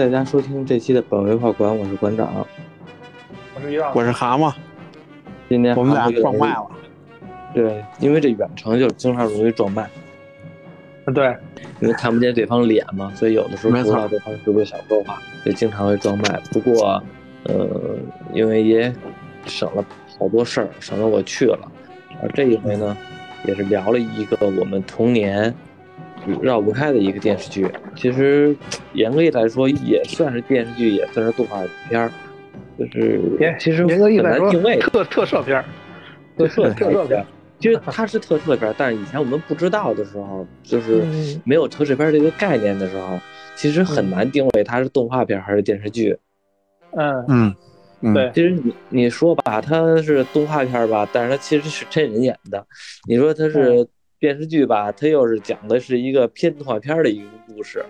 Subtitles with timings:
[0.00, 2.46] 大家收听这期的本位画馆，我是馆长，
[3.54, 4.50] 我是我是蛤蟆，
[5.46, 6.66] 今天我们俩撞麦了。
[7.52, 9.90] 对，因为这远程就经常容易撞麦，
[11.14, 11.36] 对，
[11.80, 16.40] 因为看不见对方脸嘛，所以有的时候不知道对方是不是想说话，就经常会撞麦。
[16.50, 17.02] 不过，
[17.42, 17.68] 呃，
[18.32, 18.90] 因为也
[19.44, 19.84] 省了
[20.18, 21.70] 好多事儿，省得我去了。
[22.22, 22.96] 而这一回呢，
[23.44, 25.54] 也是聊了一个我们童年
[26.42, 27.66] 绕不开的一个电视剧。
[27.96, 28.56] 其实
[28.94, 32.10] 严格意义来说，也算是电视剧，也算是动画片儿。
[32.78, 33.20] 就是
[33.58, 35.64] 其实严格意来定位，特 特摄片儿，
[36.38, 37.26] 特摄特摄片儿，
[37.58, 43.20] 其实它是特摄片，但是以前我们不知道的时候，就是嗯没有特摄片这个概念的时候，
[43.54, 46.16] 其实很难定位它是动画片还是电视剧。
[46.92, 47.54] 嗯，嗯，
[48.00, 52.66] 嗯对，其实你你说吧，它是动画片吧，但是它其实是真人演的。
[53.06, 53.86] 你说它是
[54.20, 57.82] 电视剧吧，它又是讲的是一个偏动画片的一个故事。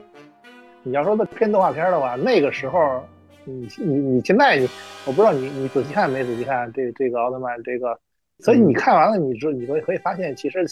[0.84, 3.04] 你要说它偏动画片的话，那个时候，
[3.44, 4.68] 你你你现在你，
[5.04, 7.98] 我不知道你你仔细看没仔细看这这个奥特曼这个，
[8.38, 10.64] 所以你看完了，你知你会可以发现，其实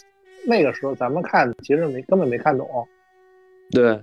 [0.47, 2.67] 那个时候咱们看其实没根本没看懂，
[3.73, 4.01] 对。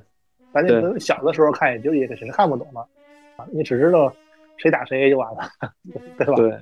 [0.53, 0.81] 咱对。
[0.81, 2.81] 就小的时候看也就也是看不懂了，
[3.37, 4.13] 啊，你只知道
[4.57, 5.49] 谁打谁就完了，
[6.17, 6.35] 对吧？
[6.35, 6.57] 对，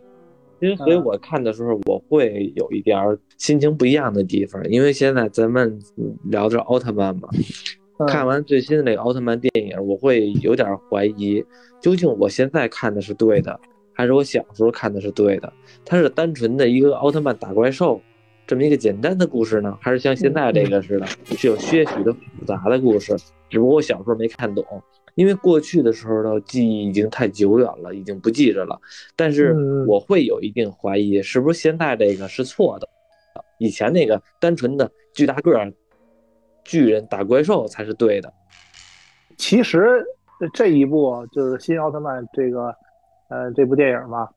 [0.63, 5.77] 其实所以我看的时候，我会有一点儿心情不一样的地方，因为现在咱们
[6.29, 7.27] 聊着奥特曼嘛，
[7.99, 11.43] 嗯看完最新的那个奥特曼电影，我会有点怀疑，
[11.81, 13.59] 究竟我现在看的是对的，
[13.91, 15.51] 还是我小时候看的是对的？
[15.83, 17.99] 它是单纯的一个奥特曼打怪兽
[18.47, 23.13] 这么一个简单的故事呢，还是像现在这个似的，是有些许的复杂的故事？
[23.49, 24.63] 只不过我小时候没看懂，
[25.15, 28.79] 因为过去的时候的记忆已经太久远了，已经不记着了。
[29.15, 32.87] 但是嗯我会有一定怀疑，是不是现在这个是错的？
[33.59, 35.71] 以前那个单纯的巨大个儿
[36.63, 38.33] 巨人打怪兽才是对的。
[39.37, 40.05] 其实
[40.53, 42.75] 这一部就是新奥特曼这个，
[43.29, 44.27] 呃，这部电影嘛，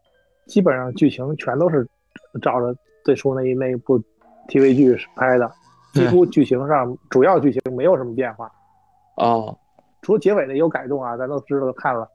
[0.47, 1.87] 基本上剧情全都是
[2.41, 3.99] 照着最初那一那一部
[4.49, 5.51] TV 剧拍的，
[5.93, 8.51] 几乎剧情上主要剧情没有什么变化，
[9.17, 9.57] 哦，
[10.07, 12.09] 除了结尾的有改动啊，咱都知道看了，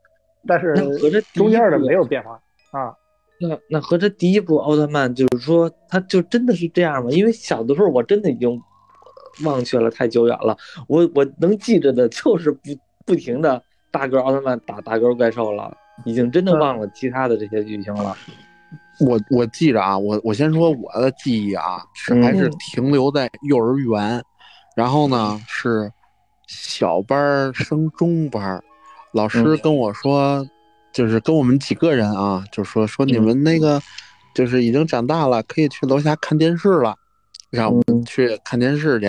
[0.47, 2.39] 但是那合着第一中间的没有变化
[2.71, 2.95] 啊。
[3.37, 7.11] 那那和这第一部奥特曼就是说，他就真的是这样吗？
[7.11, 8.57] 因为小的时候我真的已经
[9.43, 10.55] 忘却了，太久远了。
[10.87, 12.59] 我我能记着的就是不
[13.05, 15.75] 不停的大个奥特曼打大个怪兽了，
[16.05, 18.15] 已经真的忘了其他的这些剧情了。
[19.01, 24.23] 我我记着啊，我我先说我的记忆啊，是还是嗯停留在幼儿园，
[24.77, 25.91] 然后呢是
[26.53, 28.61] 小班升中班，
[29.13, 29.57] 老师嗯。
[29.63, 30.45] 跟我说，
[30.91, 33.81] 就是跟我们几个人啊，就说说你们那个
[34.35, 36.93] 就是已经长大了，可以去楼下看电视了，
[37.49, 38.03] 让我们嗯。
[38.03, 39.07] 去看电视去。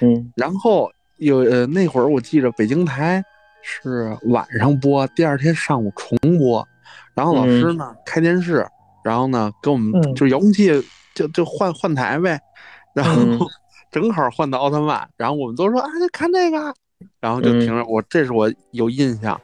[0.00, 0.32] 嗯。
[0.34, 3.22] 然后有呃那会儿我记着北京台
[3.62, 6.66] 是晚上播，第二天上午重播。
[7.14, 8.66] 然后老师呢、开电视，
[9.04, 10.14] 然后呢跟我们、嗯。
[10.14, 10.70] 就遥控器
[11.14, 12.40] 就就换换台呗，
[12.94, 13.38] 然后、嗯
[13.90, 16.74] 正好换到奥特曼，然后我们都说啊就看这个，
[17.20, 17.84] 然后就停了。
[17.84, 19.40] 我这是我有印象。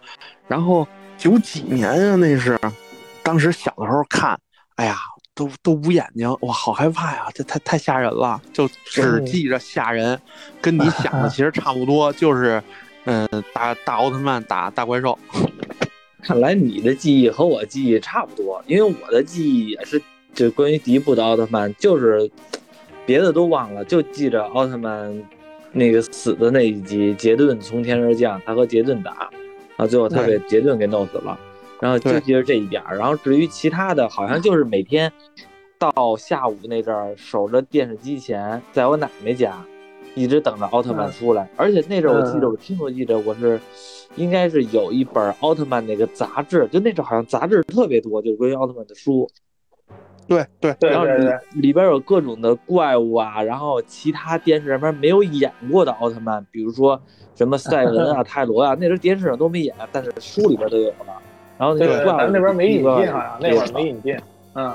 [0.48, 0.86] 然后
[1.18, 2.58] 九几年啊那是，
[3.22, 4.38] 当时小的时候看，
[4.76, 4.96] 哎呀。
[5.36, 7.26] 都都捂眼睛，哇，好害怕呀！
[7.34, 10.18] 这太太吓人了，就只嗯记着吓人，
[10.62, 12.62] 跟你 想的其实差不多，就是，
[13.04, 15.18] 嗯、打大奥特曼打大怪兽。
[16.24, 20.00] 看来你的记忆和我记忆差不多，因为我的记忆也是
[20.32, 22.30] 就关于第一部的奥特曼，就是
[23.06, 25.22] 别的都忘了，就记着奥特曼
[25.72, 29.30] 那个死的那一集，杰顿从天而降，他和杰顿打，
[29.76, 31.38] 啊，最后他被杰顿给弄死了，
[31.80, 35.10] 然后就记着这一点儿，然后至于其他的，好像就是每天
[35.78, 39.56] 到下午那阵儿守着电视机前，在我奶奶家。
[40.18, 42.50] 一直等着奥特曼出来，而且那阵儿我记得，嗯。
[42.50, 43.60] 我清楚记得，我是
[44.14, 49.28] 应该是有一本奥特曼那个杂志，就那阵儿好像杂志特别多，就是关于奥特曼的书，
[50.28, 57.00] 对对然后里对对对，里边有各种的怪物啊，然后其他电视上面没有演过的奥特曼，比如说
[57.34, 61.22] 什么赛文啊、 泰罗啊，那时候电视上都没演，但是书里边都有了。
[61.58, 64.18] 然后那对对，个怪物咱那边没引进，个好像那会儿没引进，
[64.54, 64.72] 嗯，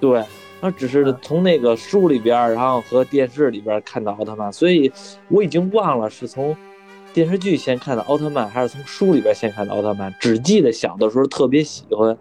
[0.00, 4.90] 对，然后只是从那个书里边，然后和电视里边看到奥特曼，所以
[5.28, 6.56] 我已经忘了是从
[7.12, 10.14] 电视剧先看的奥特曼，还是从书里边先看的奥特曼。
[10.18, 12.16] 只记得小的时候特别喜欢，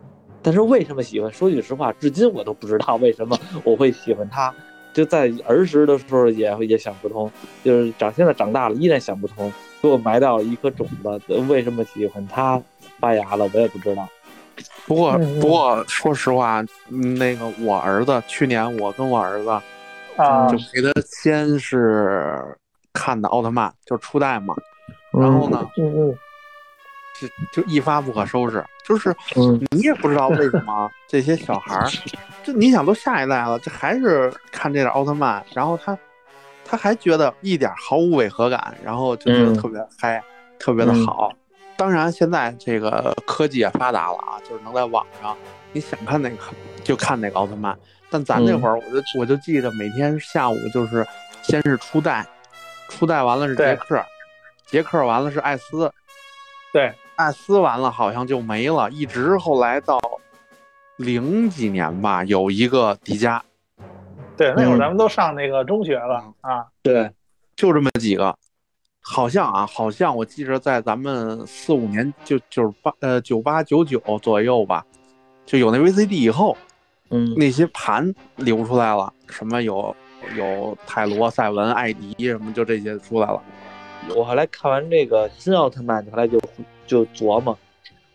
[0.45, 1.33] 但是为什么喜欢？
[1.33, 4.53] 说句实话，至今我都不知道为什么我会喜欢他。
[4.93, 7.29] 就在儿时的时候也也想不通，
[7.63, 9.51] 就是长现在长大了依然想不通，
[9.81, 11.19] 给我埋到了一颗种子。
[11.49, 12.61] 为什么喜欢他
[12.99, 14.07] 发芽了，我也不知道。
[14.85, 19.49] 不过不过说实话，嗯那个我儿子去年我跟我儿子
[20.15, 22.55] 啊就，陪他先是
[22.93, 24.55] 看的奥特曼，就初代嘛。
[25.11, 26.17] 然后呢，嗯嗯，
[27.17, 29.59] 是就一发不可收拾，就是嗯。
[29.71, 31.89] 你也不知道为什么 这些小孩儿，
[32.43, 35.97] 就你想都下一代了，这还是看这点奥特曼，然后他
[36.63, 39.55] 他还觉得一点毫无违和感，然后就觉得嗯。
[39.55, 40.21] 特别嗨，
[40.59, 41.31] 特别的好。
[41.77, 45.35] 当然，现在这个科技也发达了啊，就是能在网上
[45.73, 46.37] 你想看哪个
[46.83, 47.77] 就看哪个奥特曼。
[48.09, 51.05] 但咱那会儿，我就我就记着每天下午就是
[51.41, 52.25] 先是初代，
[52.87, 54.01] 初代完了是杰克，
[54.67, 55.91] 杰克完了是艾斯，
[56.71, 59.99] 对，艾斯完了好像就没了，一直后来到
[60.97, 63.39] 零几年吧，有一个迪迦，
[64.35, 67.11] 对，那会儿嗯咱们都上那个中学了啊，对，
[67.55, 68.35] 就这么几个。
[69.07, 74.83] 好像啊，好像我记着在咱们四五年就九八呃九八九九左右吧，
[75.45, 76.57] 就有那 VCD 以后，
[77.11, 79.95] 嗯那些盘流出来了，什么有
[80.35, 83.39] 有泰罗、赛文、艾迪什么，就这些出来了。
[84.15, 86.39] 我后来看完这个新奥特曼，后来就
[86.85, 87.57] 就琢磨，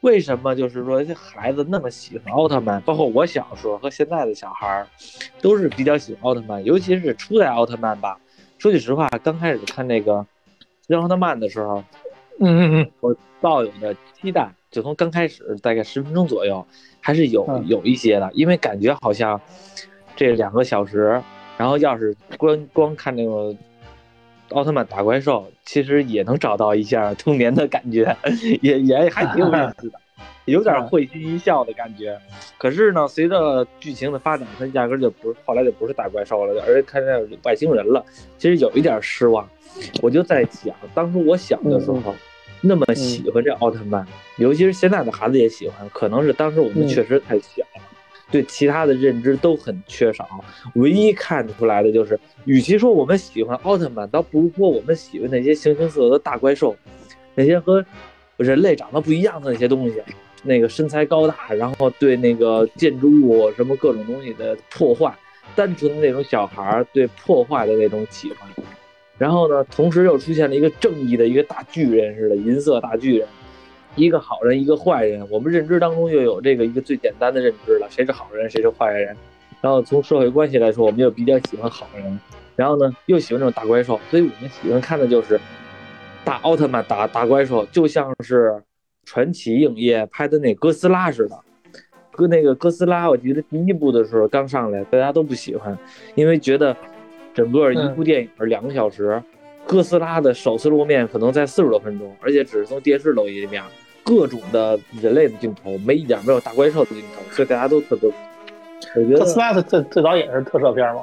[0.00, 4.86] 为什么就是说这孩子那么喜欢奥特曼，包括我小时候和现在的小孩儿，
[5.40, 8.18] 都是比较喜欢奥特曼，尤其是初代奥特曼吧。
[8.58, 10.26] 说句实话，刚开始看那个
[10.86, 11.82] 新奥特曼的时候，
[12.38, 16.66] 嗯嗯嗯我抱有的期待，就从刚开始大概十分钟左右，
[17.00, 19.40] 还是有嗯有一些的，因为感觉好像
[20.14, 21.22] 这两个小时，
[21.56, 23.54] 然后要是光光看那个
[24.50, 28.16] 奥特曼打怪兽，其实也能找到一下童年的感觉，
[28.62, 29.98] 也也还挺有意思的，
[30.46, 32.18] 有点会心一笑的感觉。
[32.58, 38.04] 可是呢，随着剧情的发展，它压根儿就不是后来就不是打怪兽了，而是看见外星人了，
[38.38, 39.48] 其实有一点失望。
[40.02, 42.14] 我就在想，当初我小的时候，
[42.60, 44.06] 那么喜欢这奥特曼，
[44.36, 47.82] 尤其是现在的孩子也喜欢，可能是当时我们确实太小了，
[48.30, 50.28] 对其他的认知都很缺少。
[50.74, 56.76] 唯一看出来的就是，与其说我们喜欢奥特曼，倒不如说我们喜欢那些形形色色的大怪兽，
[57.34, 57.84] 那些和
[58.36, 60.00] 人类长得不一样的那些东西。
[60.42, 65.14] 那个身材高大，然后对那个建筑物什么各种东西的破坏，
[65.54, 68.48] 单纯的那种小孩对破坏的那种喜欢。
[69.18, 73.28] 然后呢，同时又出现了一个正义的一个大巨人似的银色大巨人，
[73.96, 75.26] 一个好人，一个坏人。
[75.30, 79.16] 我们认知当中就有这个一个最简单的认知了，谁是好人，谁是坏人。
[79.60, 82.20] 然后从社会关系来说，我们就比较喜欢好人。
[82.56, 85.40] 然后呢，又喜欢这种大怪兽，所以我们喜欢看的就是
[86.24, 88.62] 大奥特曼打大怪兽，就像是
[89.04, 91.38] 传奇影业拍的那哥斯拉似的。
[92.12, 95.76] 哥那个哥斯拉，我记得第一部的时候刚上来，大家都不喜欢，
[96.14, 96.76] 因为觉得
[97.32, 99.22] 整个一部电影两个小时，
[99.66, 103.62] 哥斯拉的首次露面可能在四十多分钟，而且只是从电视露一面，
[104.02, 108.10] 各种的人类的镜头，没一点没有大怪兽的镜头，所以大家都特别。
[108.96, 111.02] 我觉得特斯拉最最早也是特摄片嘛，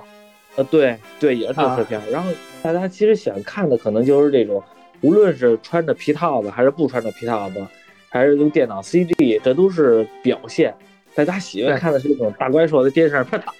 [0.56, 2.02] 呃，对对，也是特摄片。
[2.12, 2.30] 然后
[2.62, 4.62] 大家其实想看的可能就是这种，
[5.02, 7.66] 无论是穿着皮套子还是不穿着皮套子，
[8.10, 10.74] 还是用电脑 CG，这都是表现。
[11.14, 13.54] 大家喜欢看的是那种大怪兽在电视上啪打，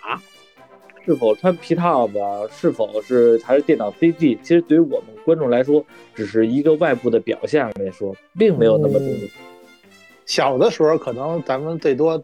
[1.08, 2.20] 是否穿皮套子，
[2.52, 5.82] 是否是还是电脑 CG，其实对于我们观众来说，
[6.14, 9.14] 只是一个外部的表现来说，并没有那么重要。
[10.26, 12.22] 小的时候，可能咱们最多，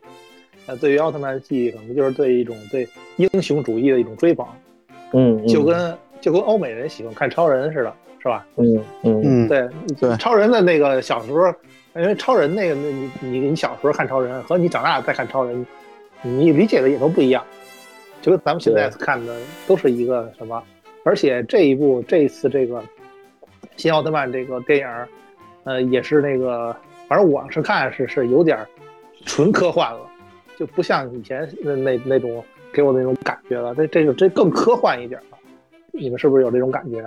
[0.65, 2.85] 呃，对于奥特曼的记忆，可能就是对一种对
[3.15, 4.45] 英雄主义的一种追捧，
[5.13, 8.45] 嗯，就跟就跟欧美人喜欢看超人似的，是吧？
[8.57, 11.47] 嗯嗯嗯，对对超人的那个小时候，
[11.95, 15.65] 因为超人那个，那你你你小时候看超人和你长大再看超人，
[16.21, 17.41] 你理解的也都不一样，
[18.23, 19.35] 就跟咱们现在看的
[19.67, 20.63] 都是一个什么？
[21.03, 22.81] 而且这一部这一次这个
[23.75, 24.87] 新奥特曼这个电影，
[25.65, 26.73] 呃，也是那个，
[27.09, 28.57] 反正我是看是是有点
[29.25, 29.99] 纯科幻了，
[30.57, 33.75] 就不像以前那那那种给我的那种感觉了。
[33.75, 35.37] 这这个这更科幻一点了，
[35.91, 37.05] 你们是不是有这种感觉？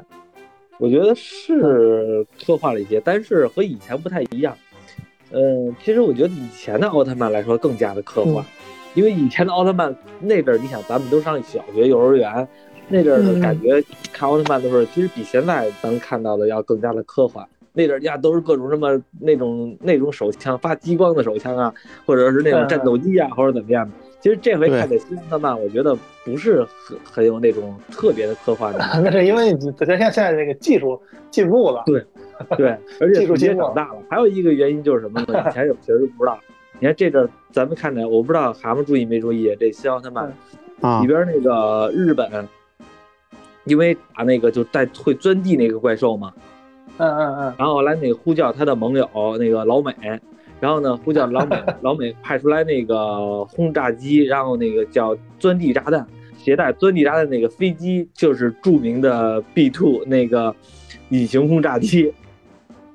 [0.78, 4.54] 我觉得是科幻了一些，但是和以前不太一样。
[5.32, 8.44] 嗯，其实我觉得以前的奥特曼来说更加的科幻，
[8.96, 12.48] 因为以前的奥特曼那阵儿，你想咱们都上小学、幼儿园，
[12.88, 17.46] 那阵儿的感觉看奥特曼的时候，其实比现在咱们看到的要更加的科幻。
[17.74, 21.72] 那阵儿呀，都是各种什么那种那种手枪发激光的手枪啊，
[22.06, 23.94] 或者是那种战斗机啊，或者怎么样的。
[24.18, 28.78] 其实这回看的新奥特曼，我觉得不是很很有那种特别的科幻的。
[29.04, 30.98] 那是因为咱现现在这个技术
[31.30, 32.02] 进步了，对
[32.56, 33.98] 对，而且技术也长大了。
[34.08, 35.44] 还有一个原因就是什么呢？
[35.46, 36.40] 以前有些人不知道。
[36.78, 40.32] 你看这阵咱们看着，我不知道蛤蟆注意没注意这新奥特曼
[40.80, 42.48] 啊里边那个日本，
[43.64, 46.32] 因为打那个就带会钻地那个怪兽嘛，
[46.98, 49.94] 嗯嗯嗯，然后后来那个呼叫他的盟友那个老美。
[50.58, 56.06] 然后呢，呼叫老美， 老美派出来那个轰炸机，然后那个叫钻地炸弹，
[56.38, 60.56] 携带钻地炸弹那个飞机就是著名的 B two 那个
[61.10, 62.10] 隐形轰炸机。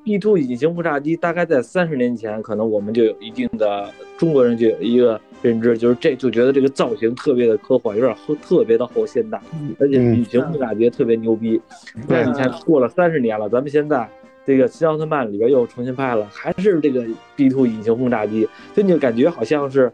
[0.04, 9.40] B two 隐形轰炸机大概在三十年前，可能我们就有一定的中国人就有一个认知，就是这就觉得这个造型特别的科幻，有点后特别的后现代，
[9.80, 11.62] 而且隐形轰炸机特别牛逼。
[12.08, 14.10] 但是你看，过了三十年了，咱们现在
[14.44, 17.06] 这个新奥特曼里边又重新拍了，还是这个
[17.36, 19.92] B two 隐形轰炸机，所以你就感觉好像是，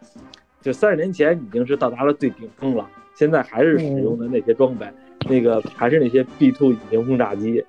[0.61, 4.85] 就三十年前已经是到达了最顶峰了，现在还是使用的那些装备，
[5.29, 7.61] 那个还是那些 B two 隐形轰炸机。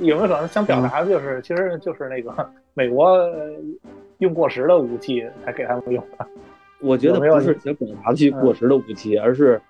[0.00, 3.18] 有没有可能想表达的就是，其实就是那个 美国
[4.18, 6.26] 用过时的武器才给他们用的？
[6.80, 9.60] 我觉得不是想表达去过时的武器，而是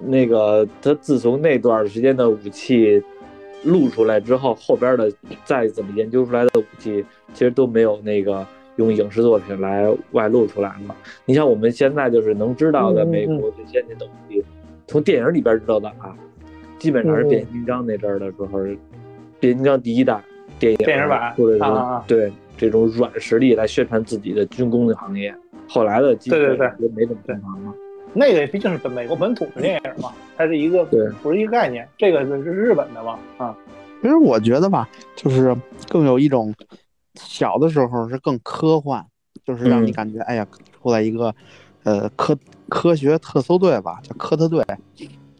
[0.00, 3.02] 那个他自从那段时间的武器
[3.64, 5.12] 露出来之后，后边的
[5.44, 10.94] 再怎么研究出来的武器，其实都没有那个用影视作品来外露出来嘛。
[11.24, 14.44] 你像我们现在就是能知道的美国最先进的武器，
[14.86, 16.16] 从电影里边知道的啊，
[16.78, 18.60] 基本上是变形金刚那阵儿的时候。
[19.40, 20.22] 变形金刚第一代
[20.58, 25.34] 电影电影版，或者说对这种软实力来宣传自己的军工的行业，
[25.68, 27.74] 后来的对对对没怎么宣传了。
[28.12, 33.56] 那个毕竟是本美国本土的电影嘛，它是一个对不是一个概念，这个是日本的嘛啊。
[34.00, 35.56] 其实我觉得吧，就是
[35.88, 36.54] 更有一种
[37.14, 39.04] 小的时候是更科幻，
[39.44, 40.46] 就是让你感觉哎呀，
[40.80, 41.34] 出来一个
[41.82, 42.38] 呃科
[42.68, 44.64] 科学特搜队吧，叫科特队，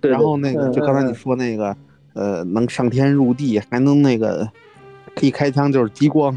[0.03, 1.75] 然后那个就刚才你说那个。
[2.15, 4.49] 呃，能上天入地，还能那个，
[5.15, 6.37] 可以开枪就是激光。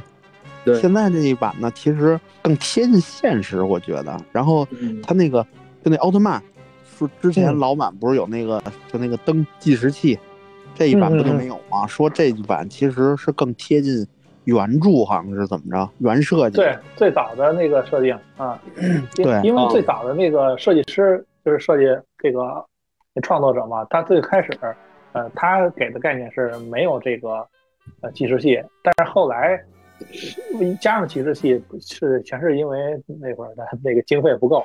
[0.65, 4.19] 对，现在这一版呢，其实更贴近现实，我觉得。
[4.31, 4.67] 然后
[5.01, 5.41] 他那个，
[5.83, 6.41] 就那奥特曼，
[6.97, 10.17] 说之前老版不是有那个，就那个灯计时器，
[10.75, 11.87] 这一版不就没有吗？
[11.87, 14.05] 说这一版其实是更贴近
[14.45, 15.89] 原著，好像是怎么着？
[15.99, 16.57] 原设计。
[16.57, 18.59] 对，最早的那个设定啊，
[19.15, 21.83] 对，因为最早的那个设计师就是设计
[22.17, 22.65] 这个
[23.21, 24.49] 创作者嘛，他最开始。
[25.17, 27.43] 呃，他给的概念是没有这个
[28.01, 29.59] 呃计时器，但是后来
[30.79, 32.77] 加上计时器是全是因为
[33.19, 34.63] 那会儿的那个经费不够，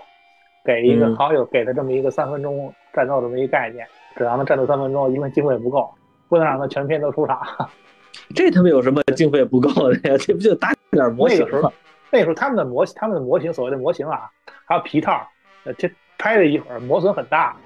[0.63, 5.91] 给一个好友给的这么一个三分钟战斗这么一个概念，只让他战斗三分钟，因为经费不够，
[6.29, 7.41] 不能让他全篇都出场。
[8.37, 10.19] 这他妈有什么经费不够的呀？
[10.19, 11.73] 这不就搭点模型吗？
[12.11, 14.29] 那时候他们的模他们的模型，所谓的模型啊，
[14.67, 15.27] 还有皮套，
[15.65, 17.57] 呃，这拍了一会儿磨损很大，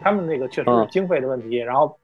[0.00, 1.98] 他们那个确实是经费的问题，然后。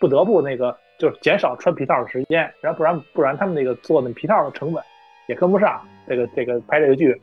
[0.00, 4.82] 不得不那个就是减少穿皮套的时间，然后不然不然他们那个做那皮套的成本
[5.28, 7.14] 也跟不上这个这个拍这个剧。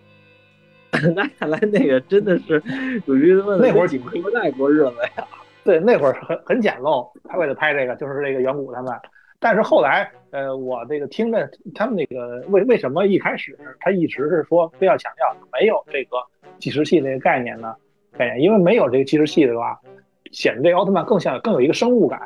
[1.13, 2.61] 那看来那个真的是
[3.05, 5.27] 属于那会儿挺不太过日子呀。
[5.63, 8.93] 对，那会儿很很简陋，他为了拍这个就是这个远古他们。
[9.37, 16.17] 但是后来呃，我这个听着他们那个为为什么一开始他一直是说非要强调没有这个
[16.57, 17.75] 计时器那个概念呢？
[18.17, 19.77] 概念，因为没有这个计时器的话，
[20.31, 22.19] 显得这奥特曼更像更有一个生物感。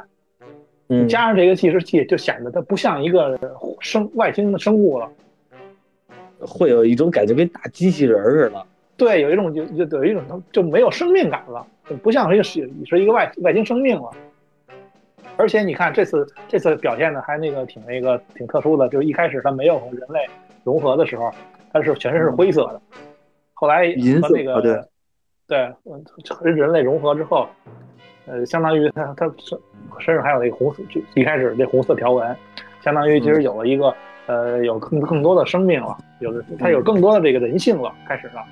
[0.94, 3.40] 你加上这个计时器，就显得它不像一个
[3.80, 5.10] 生外星的生物了，
[6.40, 8.66] 会有一种感觉跟大机器人似的。
[8.98, 14.12] 对，有一种就就有一种就没有生命感了，就不像是一个是是一个外外星生命了。
[15.38, 20.20] 而且你看这次这次表现的还那个挺那个挺特殊的，就是一开始它没有和人类
[20.66, 21.32] 融合的时候，
[21.72, 22.82] 它是全身是灰色的，
[23.54, 23.88] 后来
[24.22, 24.78] 和那个对
[25.48, 25.74] 对
[26.30, 27.48] 和人类融合之后。
[28.26, 29.58] 呃，相当于它它身
[30.00, 32.36] 身上还有那个红色，就一开始那红色条纹，
[32.82, 33.94] 相当于其实有了一个
[34.28, 38.44] 呃有更更多的生命了，有的它有更多的这个人性了，开始了。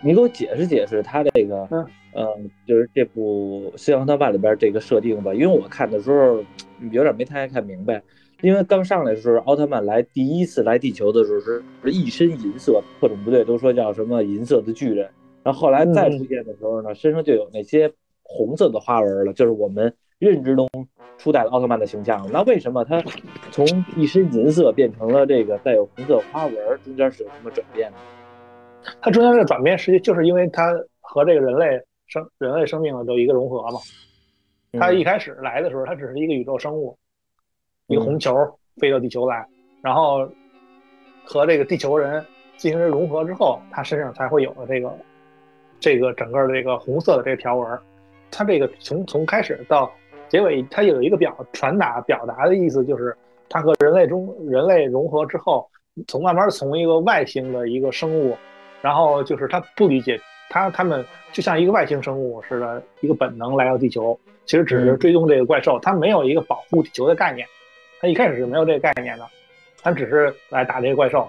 [0.00, 1.86] 你给我解释解释他这个，嗯。
[2.14, 6.42] 嗯，就是这部《新奥特曼》里边这个设定吧，因为我看的时候
[6.90, 8.02] 有点没太看明白，
[8.40, 15.08] 因为刚上来的时候，奥特曼来第一次来地球的时候是一身银色，特种部队都说叫什么银色的巨人，
[15.44, 17.92] 然后后来再出现的时候呢，身上就有那些。
[18.28, 20.68] 红色的花纹了，就是我们认知中
[21.16, 22.28] 初代的奥特曼的形象。
[22.30, 23.02] 那为什么他
[23.50, 23.66] 从
[23.96, 26.54] 一身银色变成了这个带有红色花纹？
[26.84, 27.96] 中间是有什么转变呢？
[29.00, 33.80] 它中间这个转变，实际就是因为它和这个人类生人类生命的都一个融合嘛。
[34.78, 36.96] 它一开始来的时候，它只是一个宇宙生物，
[37.86, 38.34] 一个红球
[38.76, 39.46] 飞到地球来，
[39.82, 40.28] 然后
[41.24, 42.24] 和这个地球人
[42.56, 44.94] 进行融合之后，它身上才会有了这个
[45.80, 47.78] 这个整个这个红色的这个条纹。
[48.30, 49.90] 它这个从从开始到
[50.28, 53.16] 结尾，它有一个表传达表达的意思，就是
[53.48, 55.66] 它和人类中人类融合之后，
[56.06, 58.36] 从慢慢从一个外星的一个生物，
[58.82, 60.20] 然后就是他不理解
[60.50, 67.46] 他他们就像一个外星生物似的，一个本能来到地球，其实只是追踪这个怪兽，他没有一个保护地球的概念，
[68.00, 69.24] 他一开始是没有这个概念的，
[69.82, 71.26] 他只是来打这个怪兽。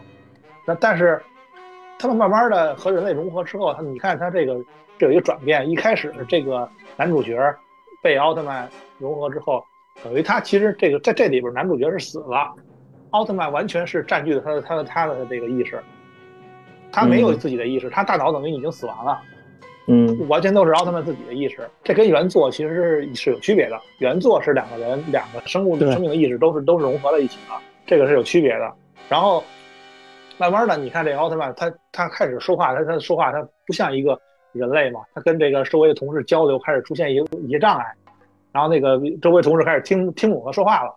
[0.65, 1.22] 那但是
[1.98, 4.56] 他们慢慢的和人类融合之后，他你看他这个
[4.98, 6.70] 这有一个转变，一开始这个。
[7.00, 7.39] 男主角
[8.03, 9.63] 被奥特曼融合之后，
[10.03, 12.53] 等于他其实这个在这里边男主角是死了，
[13.12, 15.82] 奥特曼完全是占据了他的他的他的这个意识，
[16.91, 19.18] 他没有自己的意识，他大脑等于已经死亡了。
[19.88, 23.79] 嗯完全都是奥特曼自己的意识，这跟原作其实是是有区别的。
[24.00, 27.56] 原作是两个人两个生物对生命的意识都是都是融合在一起的，
[27.88, 28.72] 这个是有区别的。
[29.08, 29.41] 然后
[30.38, 34.20] 慢慢的，你看这个奥特曼，他他开始说话，他他说话他不像一个
[34.51, 37.86] 人类嘛，他跟这个周围的同事交流开始出现一一些障碍，
[38.51, 40.96] 然后那个周围同事开始听听懂他说话了，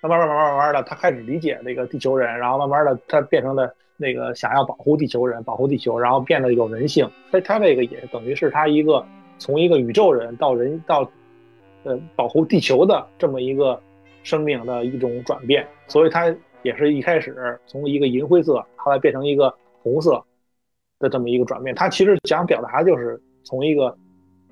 [0.00, 7.10] 慢慢慢慢慢慢的，他开始理解那个地球人，然后慢慢的他变成了那个想要保护地球人，保护地球，然后变得有人性。
[7.30, 9.04] 所以他这个也等于是他一个
[9.38, 11.10] 从一个宇宙人到人到
[11.82, 13.80] 呃保护地球的这么一个
[14.22, 15.66] 生命的一种转变。
[15.86, 20.22] 所以他也是一开始从一个银灰色，后来变成一个红色
[21.00, 21.74] 的这么一个转变。
[21.74, 23.92] 他其实想表达就是从一个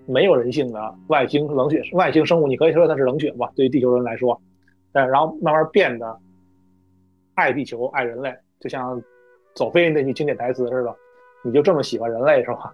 [0.07, 4.41] 没有人性的外星冷血外星生物，你可以说它是冷血吧，对于地球人来说，
[4.91, 6.19] 但然后慢慢变得
[7.35, 9.01] 爱地球、爱人类，就像
[9.55, 10.93] 佐菲那句经典台词似的，
[11.45, 12.73] 你就这么喜欢人类是吧？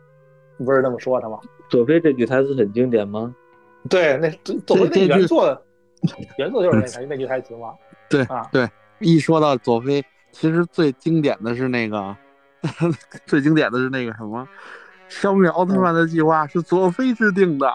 [0.65, 1.39] 不是这么说的吗？
[1.69, 3.35] 佐菲这句台词很经典吗？
[3.91, 4.31] 对，那
[4.65, 5.63] 佐菲那原作
[6.39, 7.75] 原作就是那台那句台词嘛。
[8.09, 8.69] 对啊对，
[9.01, 12.17] 一说到佐菲，其实最经典的是那个，
[13.27, 14.47] 最经典的是那个什么，
[15.09, 17.73] 消灭奥特曼的计划是佐菲制定的。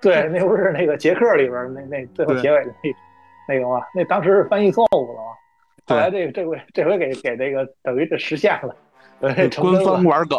[0.00, 3.80] 对，那不是那个杰克里边那那最后结尾的那那个吗？
[3.94, 5.20] 那当时是翻译错误了吗。
[5.88, 8.74] 后对来这个这回这回给给那个等于这实现了，
[9.20, 10.38] 等于成官方玩梗，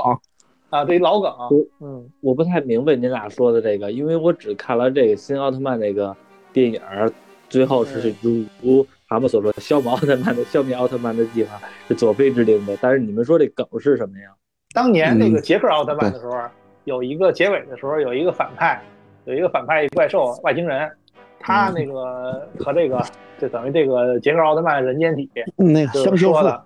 [0.69, 1.49] 啊，这一老梗我。
[1.79, 6.15] 嗯，我不太明白您俩说的这个，因为我只看了这个新奥特曼那个
[6.51, 7.09] 电影儿，
[7.49, 8.13] 最后是
[8.61, 12.77] 如蛤蟆所说，消灭奥特曼的消灭奥特曼的计划是佐菲制定的。
[12.81, 14.29] 但是你们说这梗是什么呀？
[14.73, 15.41] 当年那个嗯。
[15.41, 16.37] 杰克奥特曼的时候，
[16.83, 18.82] 有一个结尾的时候，有一个反派，
[19.25, 20.91] 有一个反派怪兽外星人，
[21.39, 21.73] 他嗯。
[21.73, 23.01] 那个和这个
[23.39, 26.65] 就等于这个杰克奥特曼人间体那个就是香修树，说了，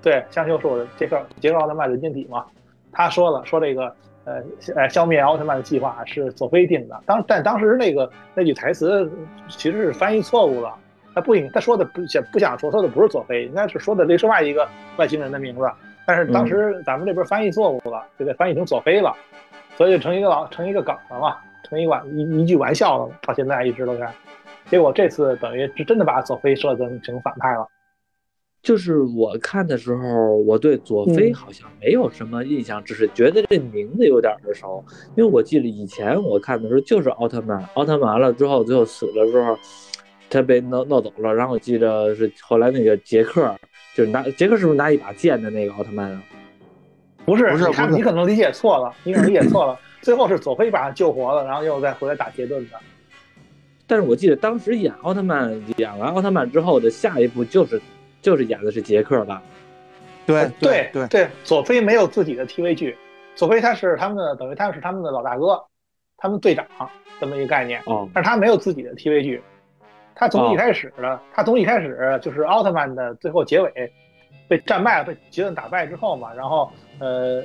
[0.00, 2.46] 对香修树的杰克杰克奥特曼人间体嘛，
[2.90, 4.42] 他说了说这个呃
[4.74, 9.10] 呃消灭奥特曼的计划是佐菲定的，当但当时那个那句台词
[9.48, 10.74] 其实是翻译错误了，
[11.14, 15.62] 他不应他说的不想不想说说的不是佐菲，应该是说的另外一个外星人的名字，
[16.06, 19.14] 但是当时咱们这边翻译错误了，就给翻译成佐菲了，
[19.76, 24.06] 所以就成一个老成一个梗了嘛，成一玩一一句玩笑了，到现在一直都是。
[24.70, 27.66] 结果这次等于是真的把佐菲设成成反派了。
[28.62, 34.82] 就是我看的时候，我对佐菲嗯好像没有什么印象，只是觉得这名字有点耳熟。
[35.16, 39.58] 因为我记得以前我看的时候就是奥特曼，奥特曼完了之后，最后死了之后，
[40.32, 41.34] 他被弄弄走了。
[41.34, 43.54] 然后我记得是后来那个杰克，
[43.94, 46.22] 就是拿杰克是不是拿一把剑的那个奥特曼啊？
[47.24, 49.78] 不是，不是你看不是你可能理解错了，你可能理解错了。
[50.00, 52.76] 最后是佐菲把他救活了，然后又再回来打杰顿的。
[53.86, 57.80] 但是我记得当时演奥特曼，演完奥特曼之后的下一部就是
[58.20, 59.42] 就是演的是杰克吧？
[60.26, 62.96] 对对对，对，佐菲没有自己的 TV 剧，
[63.34, 65.62] 佐菲他是他们的，等于他是他们的老大哥，
[66.16, 66.64] 他们队长
[67.20, 67.80] 这么一个概念。
[67.86, 69.42] 哦，但是他没有自己的 TV 剧，
[70.14, 70.52] 他从哦。
[70.52, 73.92] 一开始呢，他从一开始就是奥特曼的最后结尾
[74.48, 77.42] 被战败被杰顿打败之后嘛，然后呃，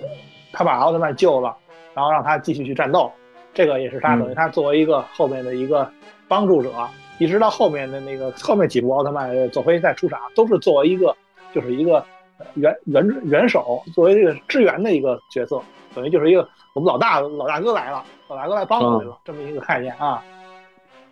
[0.52, 1.56] 他把奥特曼救了，
[1.94, 3.12] 然后让他继续去战斗，
[3.54, 4.20] 这个也是他嗯。
[4.20, 5.90] 等于他作为一个后面的一个
[6.28, 6.72] 帮助者，
[7.18, 11.16] 一直到后面的那个后面几部奥特曼呃佐菲再出场，都是作为一个
[11.54, 12.04] 就是一个
[12.38, 15.62] 呃元元元首，作为这个支援的一个角色，
[15.96, 20.22] 等于就是一个我们老大老大哥来了，老大哥来帮我们了，这么一个概念啊。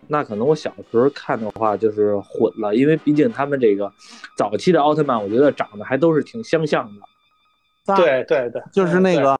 [0.08, 3.92] 那可能我小时候看的话就是混了，因为毕竟他们这个
[4.36, 7.94] 早期的奥特曼，我觉得长得还都是挺相像的。
[7.94, 9.36] 对对对，就是那个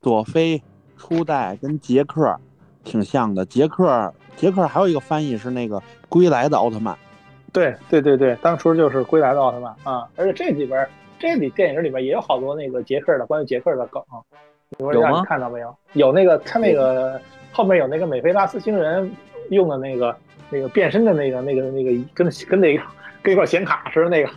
[0.00, 0.62] 佐菲
[0.96, 2.36] 初代跟杰克
[2.84, 6.96] 挺像的，杰克杰克还有一个翻译是那个归来的奥特曼，
[7.52, 14.00] 对对对对，当初就是归来的奥特曼啊，而且这里边这里电影里边也有好多那个杰克的关于杰克的梗，
[14.70, 15.76] 你说让你看到没有？
[15.94, 17.20] 有那个他那个
[17.52, 19.10] 后面有那个美菲拉斯星人
[19.50, 20.16] 用的那个
[20.50, 22.82] 那个变身的那个那个那个跟跟那个
[23.22, 24.30] 跟一块显卡似的那个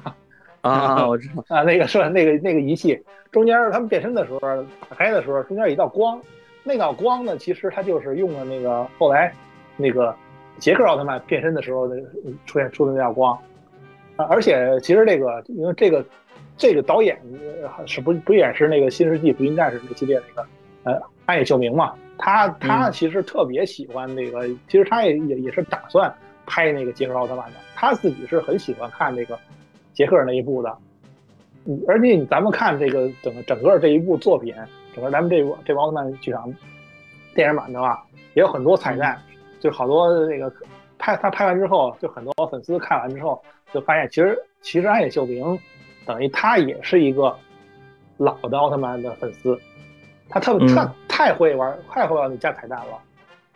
[0.62, 2.98] 啊，我知道，啊，那个是那个那个仪器，
[3.32, 6.22] 中间他们变身的时候打开的时候，中间有一道光，
[6.64, 9.34] 那道光呢，其实它就是用了那个后来
[9.76, 10.16] 那个
[10.60, 11.98] 杰克奥特曼变身的时候的
[12.46, 13.38] 出现出的那道光，
[14.16, 16.06] 啊，而且其实这个因为这个
[16.56, 17.20] 这个导演
[17.62, 20.48] 呃是不不也是那个新世纪福音战士那系列那个
[20.84, 26.10] 呃暗夜秀明嘛，他他其实特别喜欢那个，其实他也也也是打算
[26.46, 29.38] 拍那个杰克奥特曼的，他自己是很喜欢看这个
[29.94, 30.74] 杰克那一部的。
[31.66, 34.56] 嗯，而且咱们看这个整个整个这一部作品，
[34.96, 36.50] 整个咱们这部这部奥特曼剧场
[37.36, 38.02] 电影版的话，
[38.36, 39.22] 也有很多彩蛋，
[39.60, 40.50] 就好多那个
[40.98, 45.60] 拍他拍完之后，就很多粉丝看完之后就发现，其实其实暗野秀明
[46.06, 47.36] 等于他也是一个
[48.16, 49.60] 老的奥特曼的粉丝，
[50.30, 53.00] 他特别他太会玩，太会玩你加彩蛋了，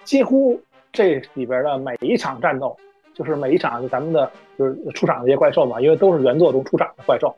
[0.03, 0.61] 几乎
[0.93, 2.77] 这里边的每一场战斗，
[3.15, 7.35] 就是每一场咱们的就是出场的一些怪兽嘛，因为都是原作中出场的怪兽，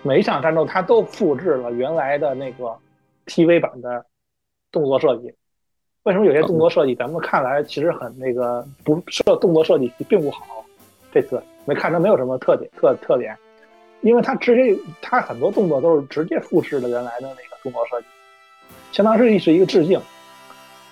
[0.00, 2.74] 每一场战斗他都复制了原来的那个
[3.26, 4.06] TV 版的
[4.72, 5.34] 动作设计。
[6.04, 10.64] 为什么有些动作设计咱们看来其实很那个不设动作设计并不好？
[11.12, 13.36] 这次没看它没有什么特点特特点，
[14.00, 18.06] 因为它直接它很多动作都是直接复制了原来的那个动作设计，
[18.94, 20.00] 相当于是一个致敬，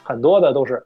[0.02, 0.84] 很多的都是。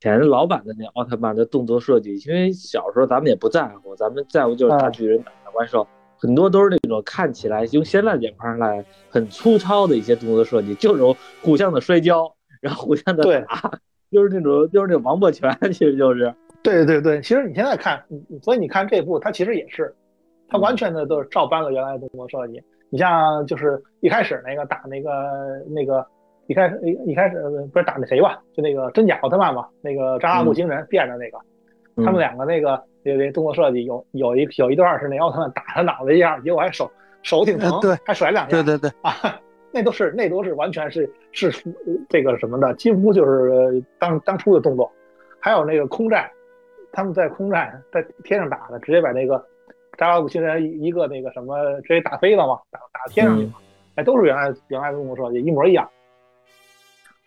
[0.00, 12.34] 前老版的那奥特曼的动作设计，因为小时候咱们也不在乎，咱们在乎就是大巨人打大怪兽，很多都是那种看起来用现在眼光来很粗糙的一些动作设计，就是互相的摔跤。
[12.62, 13.70] 然后互相的打，
[14.10, 16.34] 就是那种，就是那种王八拳，其实就是。
[16.62, 18.02] 对对对，其实你现在看，
[18.42, 19.94] 所以你看这部，它其实也是，
[20.48, 22.60] 它完全的都是照搬了原来的动作设计。
[22.90, 25.10] 你像就是一开始那个打那个
[25.68, 26.04] 那个，
[26.48, 27.40] 一开始一一开始
[27.72, 31.38] 不是打那谁吧，就那个真假奥特曼嘛，那个扎哈布星人变的那个，
[32.04, 36.90] 他们两个那个那个动作设计有有一有一段是那奥特曼打他脑袋一样，结果还手
[37.22, 39.12] 手挺疼，对，还甩两下，对对对啊。
[39.70, 41.52] 那都是那都是完全是是
[42.08, 44.90] 这个什么的，几乎就是当当初的动作。
[45.38, 46.28] 还有那个空战，
[46.90, 49.44] 他们在空战在天上打的，直接把那个
[49.98, 53.52] 扎拉布星人一个那个什么直接打飞了嘛，打打天上去了。
[53.96, 55.86] 哎，都是原来原来的动作设计，一模一样。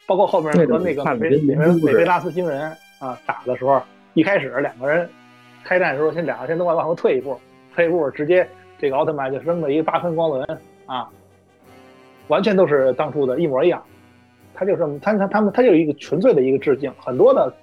[0.07, 3.81] 包括后面和那个美美美菲拉斯星人啊打的时候，
[4.13, 5.09] 一开始两个人
[5.63, 7.39] 开战的时候，先两个先都往往后退一步，
[7.73, 11.09] 退一步直接这个奥特曼就扔了一个八分光轮啊。
[12.27, 13.83] 完全都是当初的一模一样，
[14.53, 17.53] 他就是他他他们他就是一个纯粹的一个致敬，很多的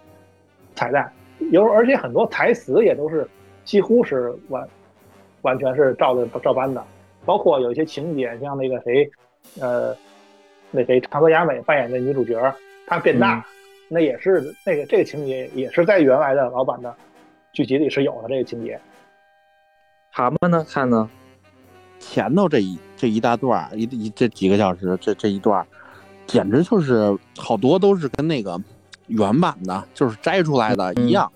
[0.74, 1.10] 彩蛋
[1.50, 3.26] 有，而且很多台词也都是
[3.64, 4.68] 几乎是完
[5.40, 6.84] 完全是照的照搬的，
[7.24, 9.10] 包括有一些情节，像那个谁，
[9.58, 9.96] 呃，
[10.70, 12.54] 那谁长泽雅美扮演的女主角，
[12.86, 13.44] 她变大，
[13.88, 16.94] 那也是那个这个情节也是在原来的老版的
[17.52, 18.78] 剧集里是有的这个情节。
[20.10, 20.66] 蛤蟆呢？
[20.68, 21.08] 看呢？
[22.00, 25.66] 前头这一这一大段一一这几个小时，这这一段，
[26.26, 28.60] 简直就是好多都是跟那个
[29.08, 31.30] 原版的，就是摘出来的一样。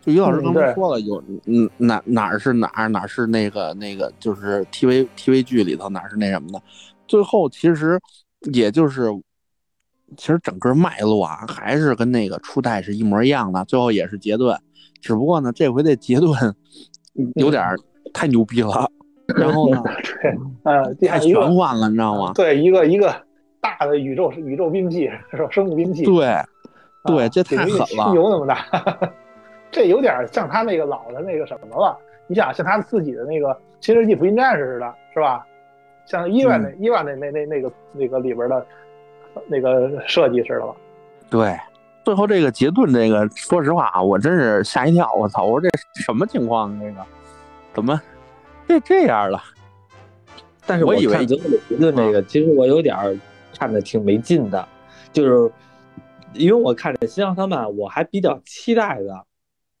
[0.00, 6.62] 就于老师刚才说了，有嗯哪哪儿是哪儿，哪儿是那个那个，就是 TV TV 剧里头哪儿是那什么的。
[7.08, 7.98] 最后其实
[8.52, 9.10] 也就是，
[10.16, 13.64] 其实整个脉络啊，还是跟那个初代是一模一样的。
[13.64, 14.58] 最后也是杰顿，
[15.00, 16.54] 只不过呢，这回这杰顿
[17.36, 17.64] 有点
[18.12, 18.90] 太牛逼了。
[19.38, 19.82] 然后呢？
[20.22, 22.32] 对，呃，太玄幻了，你知道吗？
[22.34, 23.14] 对，一个一个
[23.58, 25.48] 大的宇宙宇宙兵器是吧？
[25.50, 26.04] 生物兵器。
[26.04, 26.36] 对，
[27.06, 28.66] 对，这太狠了，犀牛那么大，
[29.70, 31.98] 这有点像他那个老的那个什么了。
[32.26, 33.48] 你想，像他自己的那个
[33.80, 35.46] 《新世纪福音战士》似的，是吧？
[36.06, 38.66] 像伊万那伊万那那那那个那个里边的
[39.46, 40.74] 那个设计似的吧？
[41.30, 41.58] 对，
[42.04, 45.44] 最后这个杰顿这个，说实话啊，我真是吓一跳，我操！
[45.44, 46.78] 我说这什么情况？
[46.78, 47.04] 这个
[47.72, 48.00] 怎么？
[48.68, 49.42] 这这样了，
[50.66, 51.36] 但是我以为杰
[51.78, 53.20] 顿那个，其实我有点
[53.58, 54.66] 看的挺没劲的，
[55.12, 55.52] 就是
[56.32, 59.26] 因为我看这新奥特曼，我还比较期待的，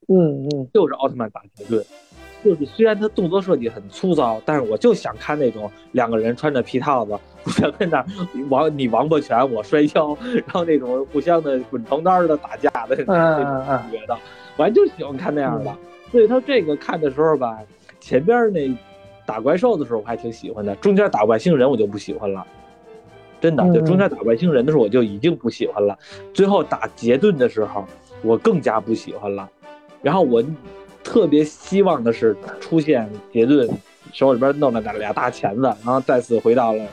[0.08, 1.84] 嗯嗯，就是奥特曼打杰顿，
[2.44, 8.04] 就是虽然他动作设计很粗糙，但是我就想看那种两个人穿着皮套子，互相跟那
[8.50, 14.18] 王你王八拳我摔跤，然后那种互相的滚床单的打架的那种感觉的，
[14.56, 15.74] 我还就喜欢看那样的，
[16.12, 17.58] 所以他这个看的时候吧。
[18.00, 18.70] 前边那
[19.24, 22.46] 打怪兽的时候我还挺喜欢的，中间打外星人我就不喜欢了，
[23.40, 25.98] 真的，就中间打外星人的时候我就已经不喜欢了，
[26.34, 27.82] 最后打杰顿的时候
[28.22, 29.48] 我更加不喜欢了，
[30.02, 30.44] 然后我
[31.14, 33.70] 特别希望的是出现杰顿
[34.12, 36.84] 手里边弄了俩俩大钳子，然后再次回到了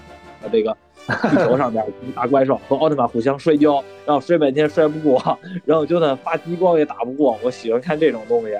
[0.51, 1.83] 这个地球上边
[2.15, 8.55] 大怪兽，和奥特曼互相摔跤，然后摔半天摔不过，然后就算发激光也打不过，我喜欢看这种东西。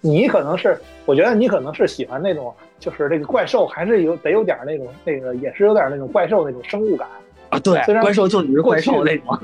[0.00, 7.06] 你可能是，我觉得你可能是喜欢那种，就是这个怪兽还是有得有点那种那个，也是有点那种怪兽那种生物感
[7.50, 7.58] 啊。
[7.58, 9.38] 对，怪兽就是怪兽那种。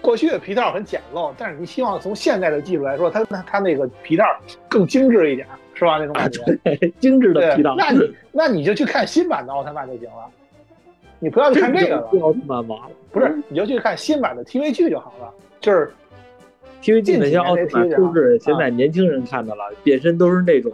[0.00, 4.24] 过去的皮套很简陋，但是你希望从现在的技术来说，它它它那个皮套
[4.68, 5.98] 更精致一点，是吧？
[5.98, 6.42] 那种感觉，
[7.00, 7.74] 精致的皮套。
[7.76, 10.26] 那你那你就去看新版的奥特曼就行了，
[11.18, 12.08] 你不要去看这个了。
[12.20, 15.90] 奥特曼完了，不是，你就去看新版的 TV 剧就好了，就是。
[16.80, 20.72] TV 剧那些奥特曼都是现在年轻人看的了，变身都是那种，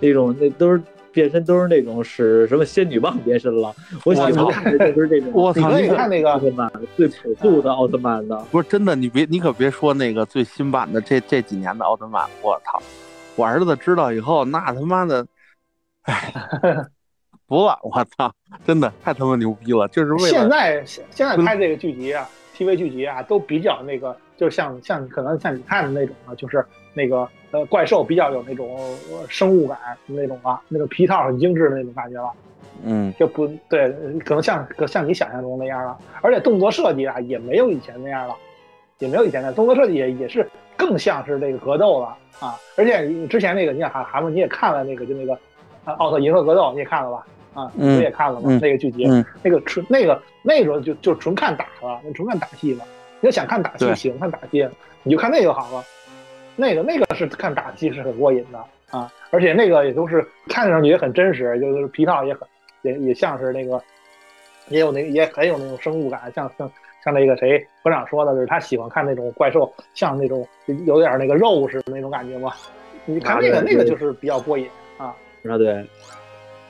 [0.00, 0.80] 那种那都是
[1.12, 3.74] 变身都是那种使什么仙女棒变身了。
[4.04, 5.30] 我喜欢看的就是这种。
[5.32, 5.78] 我操！
[5.78, 8.96] 你看那个奥特曼最朴素的奥特曼的，不是真的。
[8.96, 12.28] 你别，你可别说那个最新版的这这几年的奥特曼。
[12.42, 12.82] 我操！
[13.36, 15.26] 我儿子知道以后，那他妈的
[16.02, 16.32] 哎，
[17.48, 18.30] 服 了，我操，
[18.66, 19.88] 真的太他妈牛逼了！
[19.88, 28.76] 就是为了现在现现在拍这个剧集啊，TV 剧集啊，都比较那个，就像像可能像你看的那种啊，就是那个呃怪兽比较有那种
[29.28, 32.30] 生物感那种啊，那种皮套很精致的那种感觉了。
[32.84, 38.34] 嗯，就不对，可能像像你想象中那样了，而且动作设计啊也没有以前那样了，
[38.98, 40.44] 也没有以前的动作设计也也是
[40.76, 42.58] 更像是这个格斗了啊！
[42.76, 45.32] 而且之前那个你看韩韩们你也看了那个就那个
[45.84, 47.26] 啊奥特银河格斗你也看了吧？
[47.54, 48.46] 啊，嗯你也看了吗？
[48.46, 52.84] 嗯那个剧集，嗯那个纯那个那个就就纯看打了，那纯看打戏了。
[53.20, 54.66] 你要想看打戏，对喜欢看打戏，
[55.04, 55.84] 你就看那个好了。
[56.56, 58.58] 那个那个是看打戏是很过瘾的
[58.90, 62.46] 啊，而且那个也都是看上去也很真实，就是皮套也很
[62.82, 63.82] 也也像是那个，
[64.68, 66.70] 也有那也很有那种生物感，像像
[67.02, 70.46] 像那个谁科长说的，就是他喜欢看那种怪兽，像那种
[70.84, 72.52] 有点那个肉似的那种感觉嘛。
[73.06, 75.06] 你看那个啊那个就是比较过瘾啊。
[75.44, 75.84] 啊，对，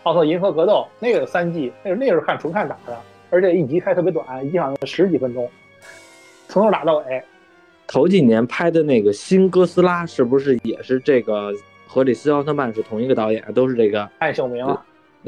[0.04, 2.96] 奥特银河格斗那个有三季，那个那个是看纯看打的，
[3.30, 5.50] 而且一集还特别短，一集好像十几分钟，
[6.46, 7.22] 从头打到尾。
[7.86, 11.52] 头几年拍的那个新哥斯拉是不是也是这个
[11.86, 14.64] 和这斯奥特曼是同一个导演，都是这个艾秀明，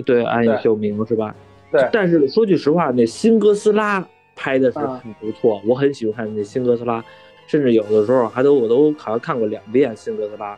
[0.05, 1.35] 对安以对秀明是吧？
[1.71, 7.05] 对但是说句实话，那新哥斯拉拍的是嗯很不错，我很喜欢看那新哥斯拉，
[7.47, 10.57] 甚至有的时候还都我都好像看过两遍新哥斯拉，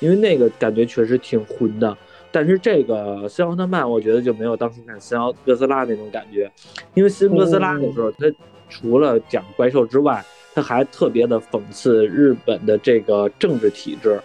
[0.00, 1.96] 因为那个感觉确实挺混的。
[2.32, 6.50] 但是这个新奥特曼，我觉得就没有当初看新奥哥斯拉那种感觉，
[6.94, 8.32] 因为新哥斯拉的时候，它
[8.68, 14.20] 除了讲怪兽之外，它还特别的讽刺日本的这个政治体制，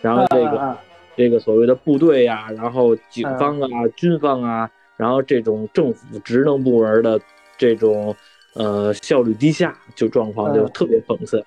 [0.00, 0.76] 然后这个、
[1.16, 7.20] 这个所谓的部队呀、然后警方啊、军方啊，然后这种政府职能部门的
[7.56, 8.14] 这种
[8.54, 11.38] 呃效率低下就状况就嗯特别讽刺。
[11.38, 11.44] 而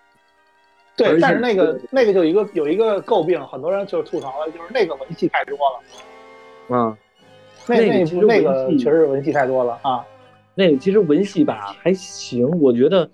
[0.95, 6.95] 对，但是那个那个就有一个有一个诟病，很多人就是吐槽了，就是那个文戏太多了，啊，
[7.67, 10.05] 那那那个确实是文戏太多了啊。
[10.53, 13.09] 那个其实文戏吧还行，我觉得，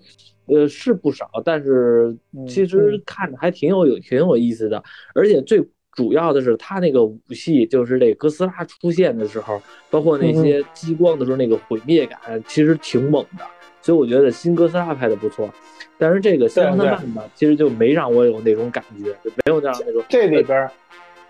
[0.54, 4.82] 呃是不少，但是嗯其实看着还挺有有挺有意思的，
[5.14, 9.60] 而且最主要的是他那个武戏，就是这哥斯拉出现的时候，
[9.90, 13.44] 包括那些激光的时候那个毁灭感，其实挺猛的，
[13.82, 15.52] 所以我觉得新哥斯拉拍的不错，
[15.98, 20.70] 但是这个新奥特曼吧，其实就没让我有那种感觉，就没有让那种这里边儿，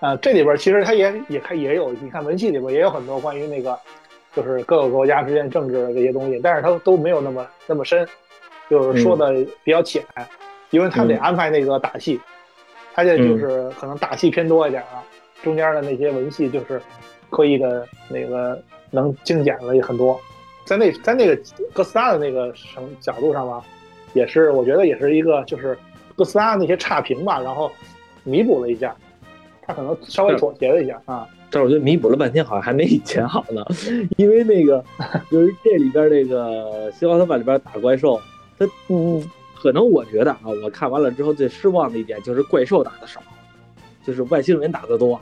[0.01, 3.77] 啊，这里边儿其实它也也看也有，你看文戏里边也有很多关于那个，
[4.37, 8.07] 就是各个国家之间政治的这些东西，但是它都没有那么那么深，
[8.71, 10.03] 就是说的比较浅，
[10.71, 12.21] 因为他得嗯安排那个打戏，
[12.95, 15.03] 他这就是可能打戏偏多一点了，
[15.43, 16.81] 中间的那些文戏就是
[17.29, 20.19] 刻意的那个能精简了也很多，
[20.65, 21.37] 在那在那个
[21.73, 23.63] 哥斯拉的那个什么角度上吧，
[24.13, 25.77] 也是我觉得也是一个就是
[26.15, 27.71] 哥斯拉那些差评吧，然后
[28.23, 28.95] 弥补了一下，
[29.63, 31.27] 他可能稍微妥协了一下啊。
[31.53, 33.65] 但是我觉得弥补了半天，好像还没以前好呢。
[34.17, 34.85] 因为那个
[35.29, 38.21] 就是这里边那个新奥特曼里边打怪兽，
[38.61, 39.27] 它嗯
[39.59, 43.21] 可能我觉得啊，我看完了之后最失望的一点就是怪兽打的少，
[44.05, 45.19] 就是外星人打的多。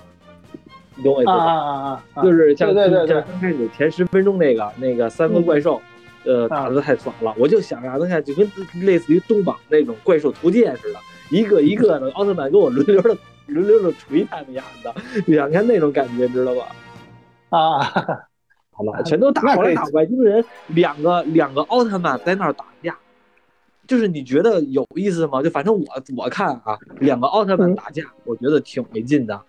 [0.96, 1.35] 你懂我意思吧？
[1.37, 2.22] 啊啊！
[2.24, 5.81] 就是像像刚开始前十分钟那个那个三个怪兽，
[6.24, 8.51] 呃，打的太爽了，我就想让他看，就跟
[8.85, 10.98] 类似于东宝那种怪兽图鉴似的，
[11.31, 14.92] 一个一个的奥特曼跟我轮流的 轮流的锤他们样的，
[15.24, 16.66] 就想看那种感觉，知道吧？
[17.51, 17.79] 啊，
[18.72, 22.67] 好了，全都打过来打外星人，两个两个奥特曼在那儿打架，
[23.88, 25.42] 就是你觉得有意思吗？
[25.42, 29.40] 就反正我我看啊，两个奥特曼打架，我觉得挺没劲的。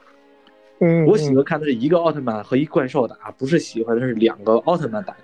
[0.79, 5.19] 嗯，我喜欢看的是一个奥特曼和一怪兽打，不是喜欢的是两个奥特曼打架。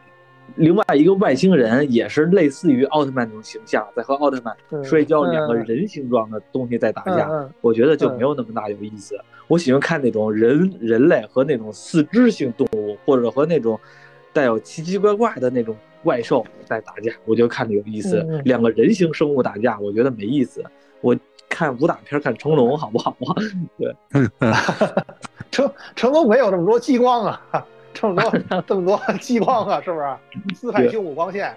[0.57, 9.17] 另外一个外星人也是类似于奥特曼那种形象，在和奥特曼摔跤，两个人形状的东西在打架，嗯我觉得就没有那么大有意思。
[9.47, 13.79] 我喜欢看那种人人类和那种四肢性动物，或者和那种
[14.33, 15.75] 带有奇奇怪怪的那种
[16.05, 18.21] 怪兽在打架，我就看着有意思。
[18.45, 20.63] 两个人形生物打架，我觉得没意思。
[21.01, 21.17] 我
[21.49, 23.35] 看武打片看成龙好不好啊？
[23.77, 23.95] 对，
[25.51, 27.41] 成成龙没有这么多激光啊，
[27.93, 30.55] 这么多这么多激光啊，是不是？
[30.55, 31.53] 四海星五光线。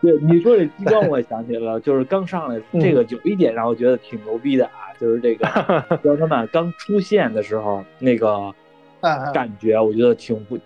[0.00, 8.52] 对，你说这激光，我也想起来了，就是刚上来 嗯这个有一点让我觉得挺牛逼的啊，就是这个奥特曼刚出现的时候那个
[9.00, 10.58] 嗯感觉，我觉得挺不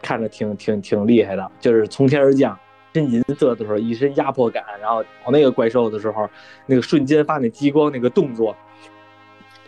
[0.00, 2.56] 看着挺挺挺厉害的，就是从天而降，
[2.94, 6.30] 身银色的时候一身压迫感，然后找那个怪兽的时候，
[6.64, 8.56] 那个瞬间发那激光那个动作，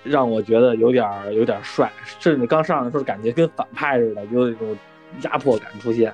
[0.04, 4.76] 让我觉得有点有点帅，甚至刚上来的时候感觉跟反派似的，有一种
[5.22, 6.12] 压迫感出现。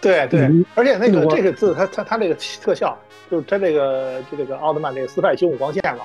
[0.00, 2.96] 对对嗯，而且那个我这个字，它它它这个特效，
[3.30, 6.04] 就是它这个就这个奥特曼这个四派星五光线嘛，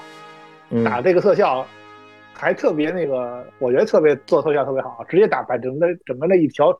[0.69, 1.65] 嗯，打这个特效
[2.33, 6.77] 还特别那个，我觉得特别做特效特别好，直接打把整个整个那一条，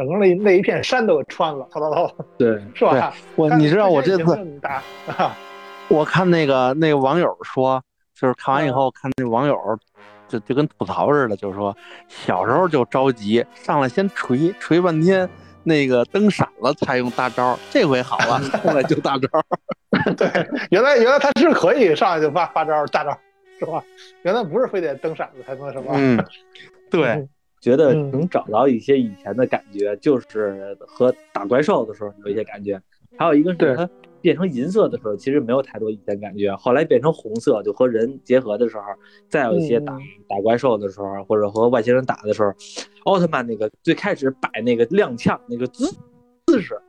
[0.00, 3.12] 整个那那一片山都给穿了，滔滔滔，对，是吧？
[3.36, 4.82] 我你知道我这次打，
[5.88, 7.82] 我看那个那个网友说，
[8.18, 9.58] 就是看完以后看那网友
[10.26, 11.76] 就就跟吐槽似的，就是说
[12.08, 15.28] 小时候就着急，上来先锤锤半天，
[15.64, 19.28] 那个灯闪了才用大招，这回好了， 上来就大招。
[20.16, 23.14] 对，原来原来他是可以上来就发发招大招。
[23.58, 23.84] 是吧？
[24.22, 25.92] 原来不是非得灯闪了才能什么？
[25.94, 26.24] 嗯，
[26.90, 27.28] 对，
[27.60, 32.80] 觉得能找到一些以前的感觉，就是和打怪兽的时候有一些感觉。
[33.18, 33.88] 还有一个是它
[34.22, 36.54] 变成银色的时候，其实没有太多以前感觉。
[36.56, 38.84] 后来变成红色，就和人结合的时候，
[39.28, 42.50] 再有一些打打怪兽的时候，或者和外星人打的时候，
[43.04, 45.86] 奥特曼那个最开始摆那个踉跄那个姿
[46.46, 46.80] 姿势，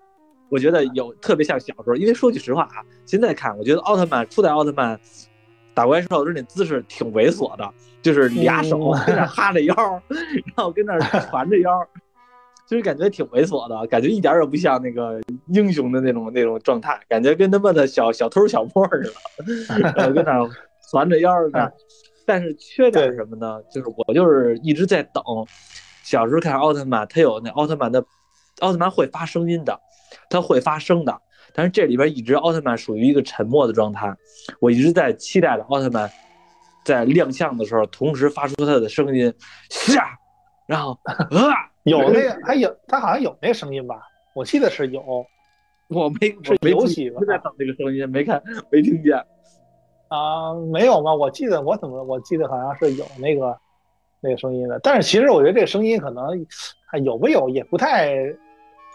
[0.49, 1.95] 我觉得有特别像小时候。
[1.95, 4.97] 因为说句实话啊，现在看，我觉得奥特曼初代奥特曼。
[5.73, 7.69] 打怪兽时那姿势挺猥琐的，
[8.01, 9.75] 就是俩手 跟那哈着腰，
[10.09, 11.85] 然后跟那攒着腰，
[12.67, 19.13] 就是感觉挺猥琐的，感觉一点也不像那个英雄的那种那种状态，感觉跟他妈的小小偷小摸似
[19.95, 20.49] 的，跟那
[20.91, 21.69] 攒着腰呢。
[22.25, 23.59] 但是缺点是什么呢？
[23.73, 25.23] 就是我就是一直在等，
[26.03, 28.05] 小时候看奥特曼，他有那奥特曼的
[28.59, 29.79] 奥特曼会发声音的，
[30.29, 31.21] 他会发声的。
[31.53, 34.13] 但是这里边一直奥特曼属于一个沉默的状态，
[34.59, 36.09] 我一直在期待着奥特曼
[36.83, 39.33] 在亮相的时候，同时发出他的声音，
[39.69, 40.17] 下，
[40.67, 41.15] 然后 啊，
[41.83, 44.01] 有那个还 有他好像有那个声音吧？
[44.33, 45.01] 我记得是有，
[45.89, 47.21] 我没是游戏吧？
[47.27, 49.17] 在等那个声音，没看没听见
[50.07, 50.53] 啊？
[50.71, 51.13] 没有吗？
[51.13, 53.57] 我记得我怎么我记得好像是有那个
[54.21, 56.45] 那个声音的，但是其实我觉得这个声音可能
[56.85, 58.15] 还有没有也不太。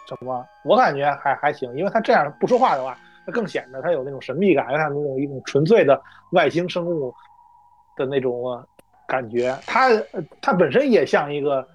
[0.06, 0.44] 什么？
[0.64, 6.00] 我感觉还还行，因为他这样不说话的话，他更显得他有那种神秘感，有那种一种纯粹的
[6.32, 7.12] 外星生物
[7.96, 8.64] 的那种
[9.06, 9.56] 感觉。
[9.66, 9.88] 他
[10.40, 11.66] 他本身也像一个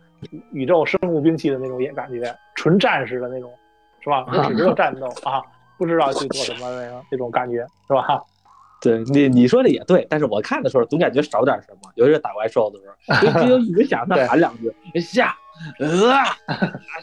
[0.52, 3.52] 宇宙生物兵器的那种也感觉，纯战士的那种，
[4.00, 4.26] 是吧？
[4.48, 5.42] 只知道战斗啊，
[5.78, 8.22] 不知道去做什么那个那种感觉，是吧？
[8.82, 12.90] 对你你说的也对，但是我看的时候总感觉少点什么，尤其是打怪兽的时
[13.40, 15.36] 候， 就一直想他喊两句下。
[15.80, 15.88] 呃，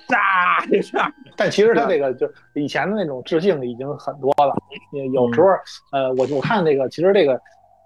[0.08, 4.52] 杀这事儿， 但其实他这个就以前的那种致敬已经很多了。
[5.12, 5.46] 有时候，
[5.92, 7.40] 呃，我我看那个，其实这个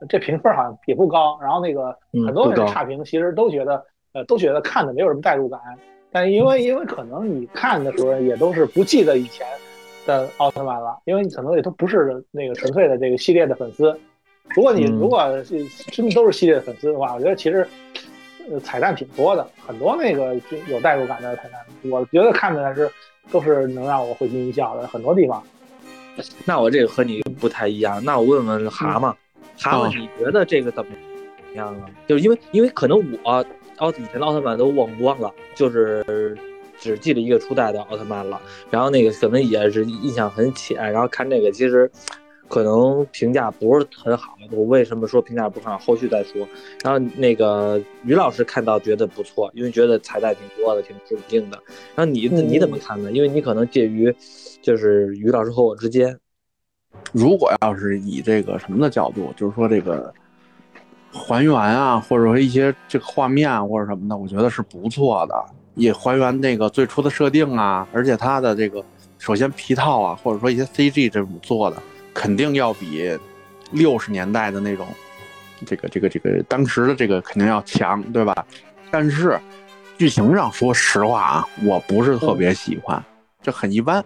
[0.08, 1.38] 这评分好像也不高。
[1.42, 5.60] 然后那个很多人差评，其实都觉得，呃，都觉得看的没有什么代入感。
[6.10, 9.46] 但因为因为可能你看的时候也都是不记得以前
[10.06, 13.98] 的奥特曼了，因为你可能也都不是那个纯粹的这个系列的粉丝。
[14.54, 15.20] 如果你如果
[15.90, 17.66] 真的都是系列的粉丝的话，我觉得其实。
[18.50, 22.90] 呃，彩蛋挺多的，很多那个就有代入感的彩蛋，我觉得看起来是
[23.30, 25.40] 都是能让我会心一笑的很多地方。
[26.44, 29.14] 那我这个和你不太一样，那我问问蛤蟆，
[29.56, 30.90] 蛤蟆你觉得这个怎么
[31.54, 31.86] 样啊？
[32.08, 36.36] 就是因为因为可能我奥以前的奥特曼都忘光了，就是
[36.82, 38.40] 只记得一个初代的奥特曼了，
[38.70, 41.90] 然后那个可能也是印象很浅，然后看这个其实。
[42.48, 45.78] 可能评价不是很好，我为什么说评价不好？
[45.78, 46.46] 后续再说。
[46.84, 51.58] 然后那个于老师看到觉得不错，因为觉得彩蛋挺多的，挺稳定的。
[51.94, 53.10] 然后你你怎么看呢？
[53.10, 54.14] 因为你可能介于
[54.60, 56.14] 就是于老师和我之间。
[57.12, 60.12] 如果要是以这个什么的角度，就是说这个
[61.10, 65.34] 还原啊，或者说一些这个画面啊或者什么的，我觉得是不错的，
[65.74, 67.86] 也还原那个最初的设定啊。
[67.92, 68.84] 而且它的这个
[69.18, 71.76] 首先皮套啊，或者说一些 CG 这种做的。
[72.14, 73.18] 肯定要比
[73.70, 74.86] 六十年代的那种，
[75.64, 78.46] 这个这个这个当时的这个肯定要强，对吧？
[78.90, 79.40] 但是
[79.96, 83.02] 剧情上，说实话啊，我不是特别喜欢，
[83.40, 84.04] 这很一般。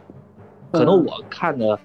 [0.70, 1.76] 可能我看的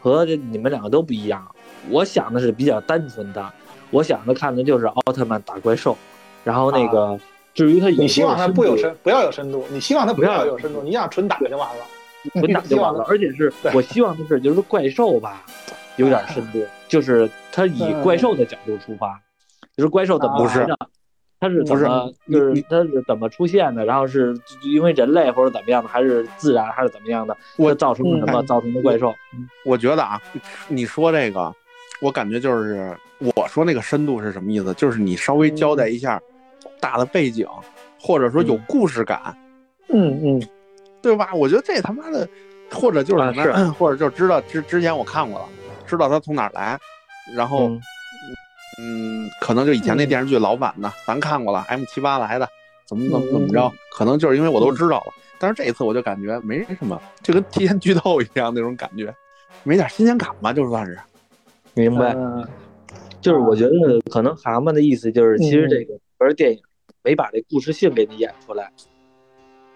[0.00, 1.46] 和你们两个都不一样。
[1.90, 3.52] 我想的是比较单纯的，
[3.90, 5.94] 我想的看的就是奥特曼打怪兽。
[6.42, 7.20] 然后那个
[7.56, 11.84] 至于他，你希望他不有深，不要有深度，你希望他不要有深度，你想纯打就完了。
[12.34, 15.44] 纯打就完了，而且是我希望的是，就是怪兽吧，
[15.94, 19.16] 有点深度，就是他以怪兽的角度出发，
[19.76, 20.76] 就是怪兽怎么来的，
[21.38, 29.14] 他是怎么，就是他是怎么出现的，然后是因为人类或者怎么样的，还是自然还是怎么样的，我造成什么造成的怪兽？
[29.64, 30.20] 我觉得啊，
[30.66, 31.54] 你说这个，
[32.02, 34.74] 我感觉就是我说那个深度是什么意思？
[34.74, 36.20] 就是你稍微交代一下
[36.86, 37.44] 大的背景，
[38.00, 39.36] 或者说有故事感。
[39.88, 40.48] 嗯嗯。
[41.02, 41.30] 对吧？
[41.34, 42.28] 我觉得这他妈的，
[42.72, 45.46] 或者就是什么， 或者就知道之之前我看过了，
[45.86, 46.76] 知道他从哪儿来，
[47.36, 47.70] 然后，
[48.80, 52.48] 嗯，可能就以前那电视剧老版的，咱看过了，M 七八来的，
[52.86, 55.12] 怎么怎么怎么着，可能就是因为我都知道了。
[55.38, 59.14] 但是这一次我就感觉没什么，就跟提前剧透一样那种感觉，
[59.62, 60.98] 没点新鲜感吧，就算是。
[61.74, 62.16] 明白。
[63.20, 63.70] 就是我觉得
[64.10, 66.58] 可能蛤蟆的意思就是，其实这个不是电影
[67.06, 68.68] 没把这故事性给你演出来。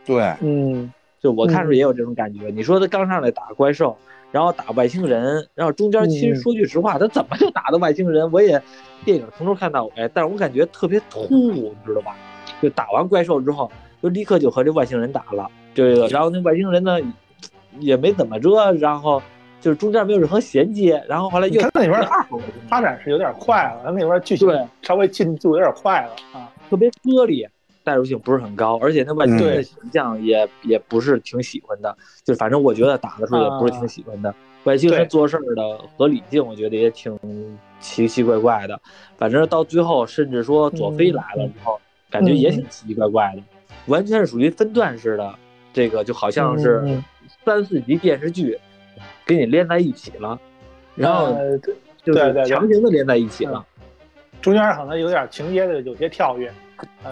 [0.04, 2.50] 对，嗯，就我看着也有这种感觉。
[2.50, 3.96] 你说他刚上来打怪兽，
[4.32, 8.32] 然后打外星人，然后中间其实说句实话，他怎么就打的外星人？
[8.32, 8.60] 我也
[9.04, 12.16] 电影从头看到尾，但是我感觉特别突兀，你知道吧？
[12.60, 13.70] 就打完怪兽之后，
[14.02, 16.98] 就立刻就和这外星人打了，这个，然后那外星人呢
[17.78, 19.22] 也没怎么着，然后
[19.60, 22.02] 就是中间没有任何衔接，然后后来又他那边
[22.68, 24.48] 发展是有点快了，他那边剧情
[24.82, 27.50] 稍微进度有点快了啊，特别割裂。
[27.82, 34.32] 代入性不是很高，而且那外星人的形象也也不是挺喜欢的，就反正我觉得打的时候也不是挺喜欢的。
[34.64, 37.18] 外星人做事儿的合理性，我觉得也挺
[37.80, 38.78] 奇奇怪怪的。
[39.16, 43.42] 反正到最后，甚至说佐菲来了之后，感觉也挺奇奇怪怪的，
[43.86, 45.34] 完全是属于分段式的，
[45.72, 47.02] 这个就好像是
[47.46, 48.58] 三四集电视剧
[49.24, 50.38] 给你连在一起了，
[50.94, 51.34] 然后
[52.04, 53.64] 就是强行的连在一起了，
[54.40, 56.50] 中间可能有点情节的有些跳跃。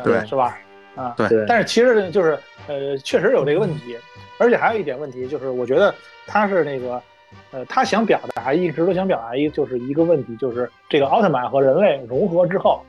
[0.03, 0.59] 对，是吧？
[0.95, 1.45] 啊，对。
[1.47, 3.97] 但是其实就是，呃，确实有这个问题，
[4.39, 5.95] 而且还有一点问题就是，我觉得
[6.27, 7.03] 他是那个，
[7.51, 12.83] 呃，他想表达一直都想表达一就是一个问题，就是这个奥特曼和人类融合之后，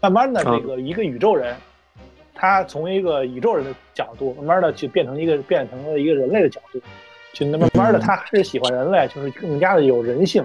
[0.00, 1.54] 慢慢的这个一个宇宙人，
[2.34, 6.80] 他从一个宇宙人的角度，慢慢的去变成一个变成了一个人类的角度，
[7.32, 10.44] 就那慢慢的他还是喜欢人类，就是更加的有人性。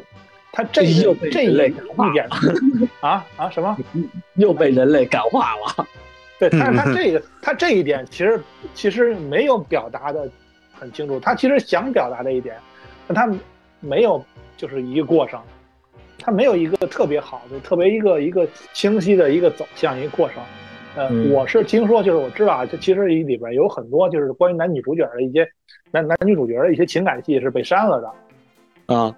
[0.55, 2.27] 他这又这一类一点
[3.01, 3.75] 啊啊什么
[4.37, 5.87] 又被人类感化了？
[6.39, 8.39] 对，但是他这个他这一点其实
[8.75, 10.29] 其实没有表达的
[10.71, 11.19] 很清楚。
[11.19, 12.55] 他其实想表达的一点，
[13.07, 13.35] 但他
[13.79, 14.23] 没有
[14.55, 15.41] 就是一个过程，
[16.19, 20.43] 他没有一个特别好的、特别一个一个清晰的一个走向一个过程。
[20.95, 25.47] 呃，我是听说，就是我知道啊，这其实里边有很多就是关于男女主角的一些
[25.89, 29.15] 男男女主角的一些情感戏是被删了的啊。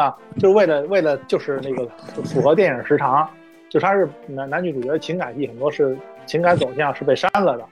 [0.00, 1.86] 啊，就是为了为了就是那个
[2.24, 3.28] 符合电影时长，
[3.68, 5.96] 就他是男男女主角情感戏很多是
[6.26, 7.64] 情感走向是被删了的，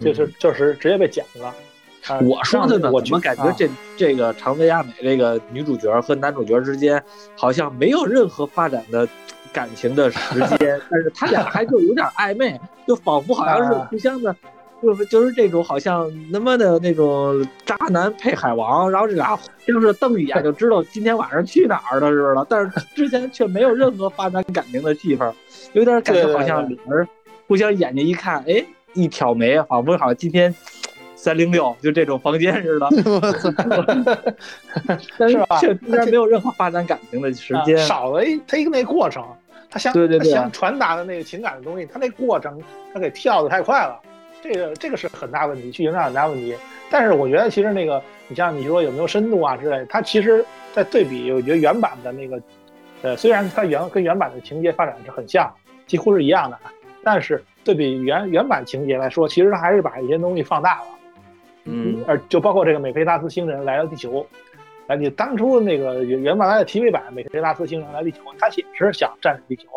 [0.00, 1.54] 就是就是直接被剪了。
[2.22, 7.02] 我说的呢，我怎么感觉这这个长泽雅美这个女主角和男主角之间
[7.36, 9.06] 好像没有任何发展的
[9.52, 14.34] 感情的时间， 但是他俩还就有点暧昧，就仿佛好像是互相的。
[14.82, 25.30] 就是就是这种好像他妈的那种渣男配海王，然后这俩就是瞪一眼就知道今天晚上去哪儿的似的，但是之前却没有任何发展感情的戏份，
[25.74, 27.06] 有点感觉好像俩人
[27.46, 28.64] 互相眼睛一看，哎，
[28.94, 30.54] 一挑眉，仿佛好像今天
[31.14, 32.88] 三零六就这种房间似的，
[35.18, 39.22] 但是却中间没有任何发展感情的时间，少了一他一个那过程，
[39.68, 42.58] 他想对对对想传达的那个情感的东西，他那过程
[42.94, 44.00] 他给跳的太快了。
[44.42, 46.54] 这个这个是很大问题，剧情上很大问题。
[46.90, 52.40] 但是我觉得其实那个，你像你说有没有深度啊之类，它其实，在对比我觉得原版的那个，
[53.02, 55.52] 呃，虽然它原跟原版的情节发展是很像，
[55.86, 56.58] 几乎是一样的，
[57.04, 60.86] 但是对比原原版情节来说，其实它还是把一些东西放大了。
[61.64, 64.26] 嗯，而就包括这个美菲拉斯星人来到地球，
[64.88, 69.68] 哎，你当初那个原原版的 TV 版美菲拉斯星人来地球，他也是想占领地球，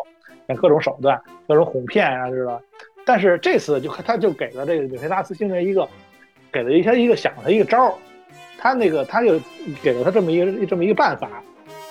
[0.48, 2.60] 用各种手段，各种哄骗啊，知道吧？
[3.06, 5.86] 但是这次就他就给了这个米菲拉斯星人一个，
[6.50, 7.94] 给了一他一个想了一个招儿，
[8.58, 9.38] 他那个他就
[9.82, 11.28] 给了他这么一个这么一个办法，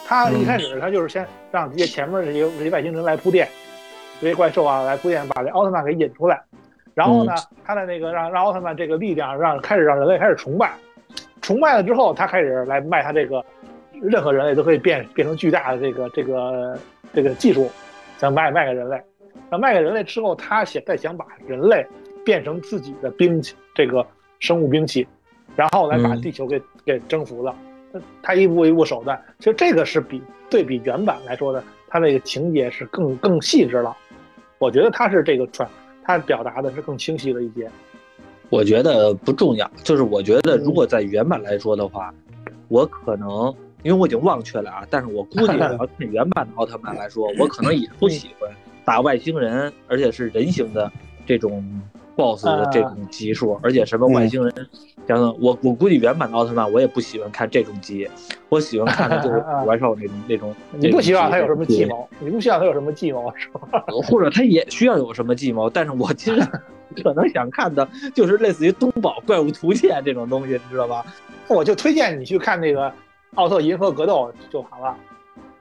[0.07, 3.47] 他一开始他就是先让这些前面这些这些外星人来铺垫，
[4.19, 6.41] 这些怪兽啊来铺垫，把这奥特曼给引出来，
[6.95, 7.33] 然后呢，
[7.63, 10.71] 他的那个让让奥特曼这个力量让开始让人类开始崇拜，
[11.41, 13.45] 崇拜了之后，他开始来卖他这个
[14.01, 16.79] 任何人类都可以变变成巨大的这个这个
[17.13, 17.69] 这个技术，
[18.17, 18.99] 想卖卖给人类。
[19.53, 21.85] 那卖给人类之后，他想再想把人类
[22.25, 24.03] 变成自己的兵器，这个
[24.39, 25.07] 生物兵器，
[25.55, 27.55] 然后来把地球给给征服了。
[28.23, 33.95] 他一步一步手段，其实这个是比对比原版来说的，他那个情节是更更细致了。
[34.57, 35.69] 我觉得他是这个传，
[36.03, 37.69] 他表达的是更清晰了一些。
[38.49, 42.11] 我觉得不重要，就是我觉得如果在原版来说的话，
[42.69, 48.49] 我可能因为我已经忘却了啊，但是我估计要 看原版的奥特曼来说，我可能也不喜欢。
[48.85, 50.91] 打外星人，而且是人形的
[51.25, 51.63] 这种
[52.15, 54.53] BOSS 的这种级数，而且什么外星人，
[55.07, 58.07] 等等我我估计原版的奥特曼我也不喜欢看这种级，
[58.49, 60.55] 我喜欢看的就是怪兽那种那种。
[60.71, 62.07] 你不希望他有什么计谋？
[62.19, 63.83] 你不希望他有什么计谋是吧？
[64.07, 65.69] 或者他也需要有什么计谋？
[65.69, 66.41] 但是我其实
[67.03, 71.05] 可能想看的就是类似于东宝怪物图鉴这种东西，你知道吧？
[71.47, 72.91] 我就推荐你去看那个
[73.35, 74.95] 奥特银河格斗就好了。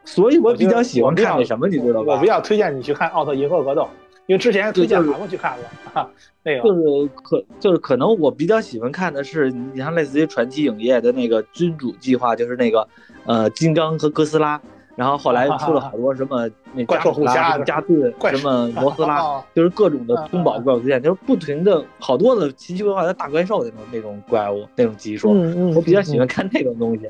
[0.05, 2.15] 所以我比较喜欢看那什么，你知道吧？
[2.15, 3.83] 我比较推荐你去看《奥特银河格斗》，
[4.27, 6.09] 因为之前推荐咱们去看了，
[6.43, 12.87] 那个就是可就是可能我比较喜欢看的是，你像类似于传奇影业的那个君主计划，就是那个
[13.27, 14.61] 呃金刚和哥斯拉，
[14.97, 25.31] 然后后来出了好多什么那怪兽护加加顿什么摩斯拉， 就是各种的通宝怪物出现，就是不停的好多的奇奇怪怪的大怪兽那种那种怪物那种集数，
[25.77, 27.09] 我比较喜欢看那种东西。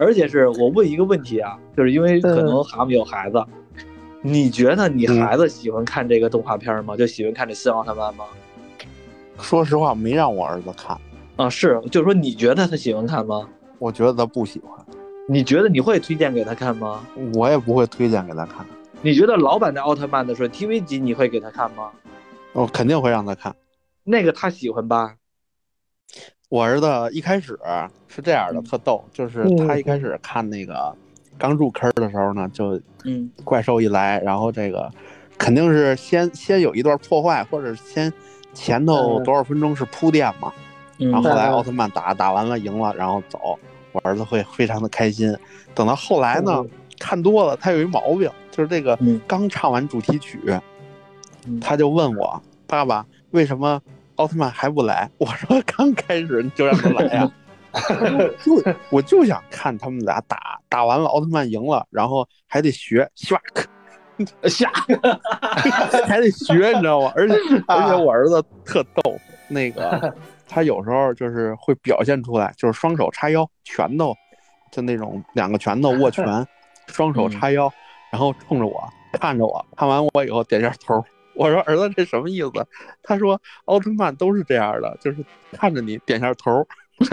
[0.00, 3.44] 而且是我问一个问题啊，就是因为可能蛤蟆有孩子，
[4.22, 6.96] 你觉得你孩子喜欢看这个动画片吗？
[6.96, 8.24] 就喜欢看这新奥特曼吗？
[9.38, 10.98] 说实话，没让我儿子看
[11.36, 11.50] 啊。
[11.50, 13.46] 是，就是说你觉得他喜欢看吗？
[13.78, 14.72] 我觉得他不喜欢。
[15.28, 17.06] 你觉得你会推荐给他看吗？
[17.34, 18.64] 我也不会推荐给他看。
[19.02, 21.90] 你觉得老版的奥特曼的时候，TV 级你会给他看吗？
[22.54, 23.54] 哦肯定会让他看。
[24.02, 25.14] 那个他喜欢吧？
[26.50, 27.58] 我儿子一开始
[28.08, 30.92] 是这样的，特逗，就是他一开始看那个
[31.38, 34.90] 刚入坑的时候呢，就嗯，怪兽一来，然后这个
[35.38, 38.12] 肯定是先先有一段破坏，或者先
[38.52, 40.52] 前头多少分钟是铺垫嘛，
[40.98, 43.56] 然后后来奥特曼打打完了赢了，然后走。
[43.92, 45.36] 我儿子会非常的开心，
[45.74, 46.64] 等到后来呢，
[46.98, 48.96] 看多了，他有一毛病，就是这个
[49.26, 50.40] 刚唱完主题曲，
[51.60, 53.80] 他就问我爸爸为什么
[54.20, 55.10] 奥特曼还不来？
[55.18, 57.30] 我说 刚开始你就让他来呀，
[58.44, 63.64] 就我就想看他们俩打，打完了奥特曼赢了，然后还得学 shark，
[64.48, 64.70] 下，
[66.06, 67.12] 还得学，你知道吗？
[67.16, 67.34] 而且
[67.66, 69.16] 而且我儿子特逗，
[69.48, 70.14] 那个。
[70.52, 74.12] 他有时候就是会表现出来，就是双手叉腰，拳头
[74.72, 76.24] 就那种两个拳头握拳，
[76.88, 77.72] 双手叉腰，
[78.10, 81.02] 然后冲着我看着我，看完我以后点下头。
[81.34, 82.50] 我说儿子这什么意思？
[83.02, 86.66] 他说奥特曼都是这样的，就是看着你点下头。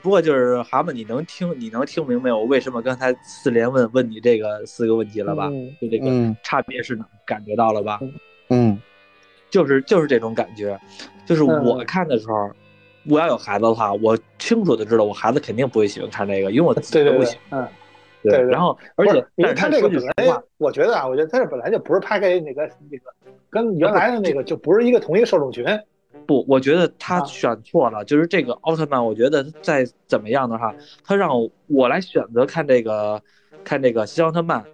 [0.00, 5.48] 不过就是蛤蟆，你能听你能听明白我为什么刚才四连问问你这个四个问题了吧？
[5.80, 7.04] 就这个差别是能？
[7.26, 8.00] 感觉到了吧？
[8.50, 8.80] 嗯。
[9.50, 10.76] 就是就是这种感觉，
[11.24, 12.50] 就是我看的时候，
[13.06, 17.62] 我要有孩子的话，我清楚的知道我孩子肯定不会喜欢看这个，因为我自己不喜欢。
[17.62, 17.68] 嗯，
[18.24, 18.42] 对。
[18.42, 23.04] 然后，而且，因为他这个本来，我觉得啊，我觉得他这本来就不是拍给那个那个，
[23.48, 25.64] 跟原来的那个就不是一个同一个受众群。
[26.26, 28.04] 不，我觉得他选错了。
[28.04, 31.30] 就是这个奥特曼，我觉得再怎么样的话，他让
[31.66, 33.22] 我来选择看这个
[33.62, 34.64] 看这个新奥特曼。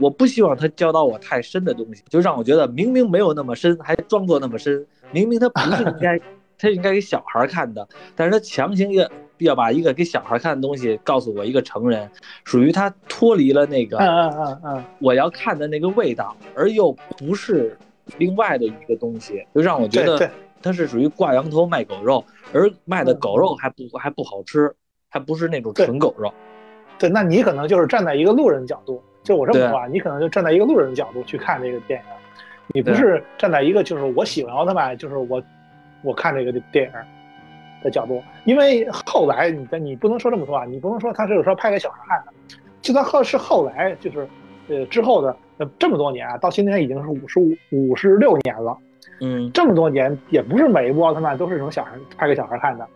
[0.00, 4.86] 我不希望他教导我太深的东西，就让我觉得明明没有那么深，还装作那么深。
[5.10, 6.18] 明明他不是应该，
[6.56, 7.86] 他应该给小孩看的，
[8.16, 9.06] 但是他强行要
[9.38, 12.10] 要把一个给小孩看的东西告诉我一个成人，
[12.44, 14.84] 属于他脱离了那个嗯嗯嗯嗯。
[15.00, 17.76] 我要看的那个味道，而又不是
[18.18, 20.30] 另外的一个东西，就让我觉得
[20.62, 24.74] 他是属于挂羊头卖狗肉，而卖的狗肉还不还不好吃，
[25.10, 26.32] 还不是那种纯狗肉。
[26.98, 29.02] 对，那你可能就是站在一个路人角度。
[29.24, 32.06] 就我这么说啊，你可能就站在一个路人角度去看这个电影，
[32.74, 35.42] 你不是站在一个就是我喜欢奥特曼，就是我
[36.02, 36.92] 我看这个电影
[37.84, 38.20] 的角度。
[38.44, 42.32] 因为后来你你不能说这么说啊，你不能说他是说拍给小孩看的，
[42.80, 44.26] 就算后是后来就是
[44.68, 48.76] 呃之后的呃这么多年啊，到今天已经是五十五五十六年了，
[49.20, 52.88] 嗯，这么多年也不是每一部奥特曼都是从小孩拍给小孩看的，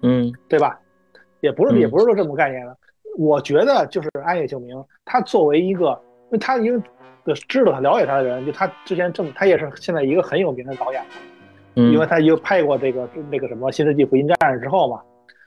[0.00, 0.78] 嗯，对吧？
[1.40, 2.74] 也不是也不是说这么概念的。
[3.18, 5.90] 我觉得就是安野秀明，他作为一个，
[6.24, 6.82] 因为他因为
[7.48, 11.02] 知道他了解他的人，就他之前这么他也是现在一个很有名的导演，
[11.76, 15.02] 嗯，因为他又拍过这个那个什么《新世纪福音战士》之后嘛，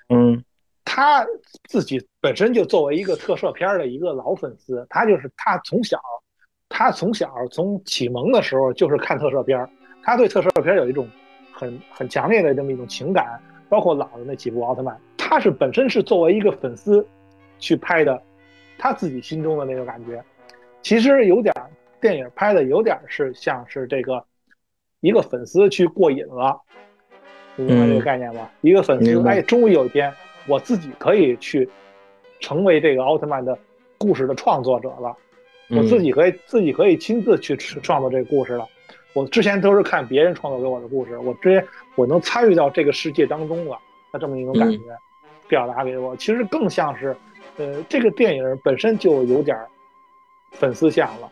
[0.10, 0.44] 嗯，
[0.86, 1.26] 他
[1.68, 6.00] 自己本身就作为一个特摄片的一个老粉丝，他就是他从小，
[6.70, 9.70] 他从小从启蒙的时候就是看特摄片，
[10.04, 11.08] 他对特摄片有一种
[11.52, 17.06] 很很强烈的这么一种情感，包括老的那几部奥特曼，他是本身是作为一个粉丝。
[17.60, 18.22] 去拍的，
[18.78, 20.24] 他自己心中的那个感觉，
[20.84, 21.52] 其实有点
[22.00, 24.24] 电影拍的有点是像是这个
[25.02, 26.60] 一个粉丝去过瘾了，
[27.56, 28.50] 你明白这个概念吗？
[28.62, 30.12] 一个粉丝哎，终于有一天
[30.48, 31.70] 我自己可以去
[32.40, 33.58] 成为这个奥特曼的
[33.98, 35.16] 故事的创作者了，
[35.70, 38.66] 我自己可以自己可以亲自去创作这个故事了。
[39.14, 43.78] 我之前都是看别人创作给我的故事，我之前我能参与到这个世界当中了，
[44.14, 44.78] 那这么一种感觉
[45.48, 47.16] 表达给我，其实更像是。
[47.60, 49.58] 呃，这个电影本身就有点
[50.52, 51.32] 粉丝向了，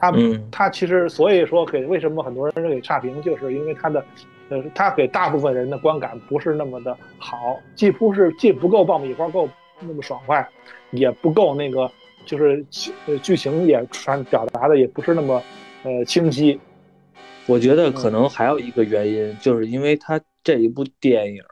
[0.00, 0.12] 他
[0.50, 4.04] 他其实所以说给为什么很多人给差评，就是因为他的
[4.48, 9.48] 呃，他给大部分人的观感不是那么的好，既不是既不够爆米花够
[9.80, 10.48] 那么爽快，
[10.90, 11.90] 也不够那个
[12.24, 12.64] 就是
[13.06, 15.42] 呃剧情也传表达的也不是那么
[15.84, 16.58] 呃清晰。
[17.46, 21.42] 我觉得可能还有一个原因，就是因为他这一部电影。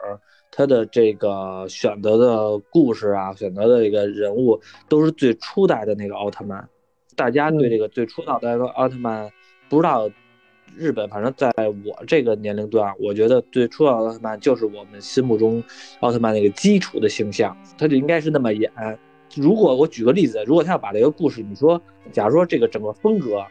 [0.51, 6.69] 他的这个选择的故事啊，选择的这个人物都是最初代的那个奥特曼。
[7.19, 9.29] 大家对这个最初代的奥特曼，
[9.69, 10.09] 不知道
[10.77, 11.53] 日本，反正在
[11.85, 15.61] 我这个年龄段，我觉得最初的奥特曼就是我们心目中
[15.99, 18.71] 奥特曼那个基础的形象，他就应该是那么演，
[19.35, 23.45] 如果我举个例子，如果他要把这个故事，你说，假如说这个整个风格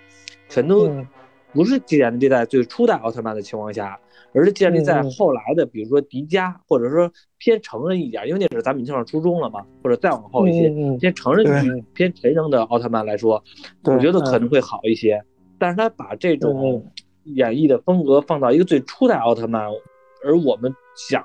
[0.48, 1.06] 全都嗯。
[1.54, 3.98] 不是建立在最初代奥特曼的情况下，
[4.34, 10.70] 而是建立在嗯后来的，比如说迪迦，或者说偏成人一点，因为那时候咱们已经上初中了嘛，或者再往后一些，
[11.00, 13.44] 偏成人对一点、偏成人的奥特曼来说，
[13.84, 15.22] 我觉得可能会好一些。
[15.58, 16.92] 但是他把这嗯种
[17.24, 19.64] 演绎的风格放到一个最初代奥特曼，
[20.24, 21.24] 而我们想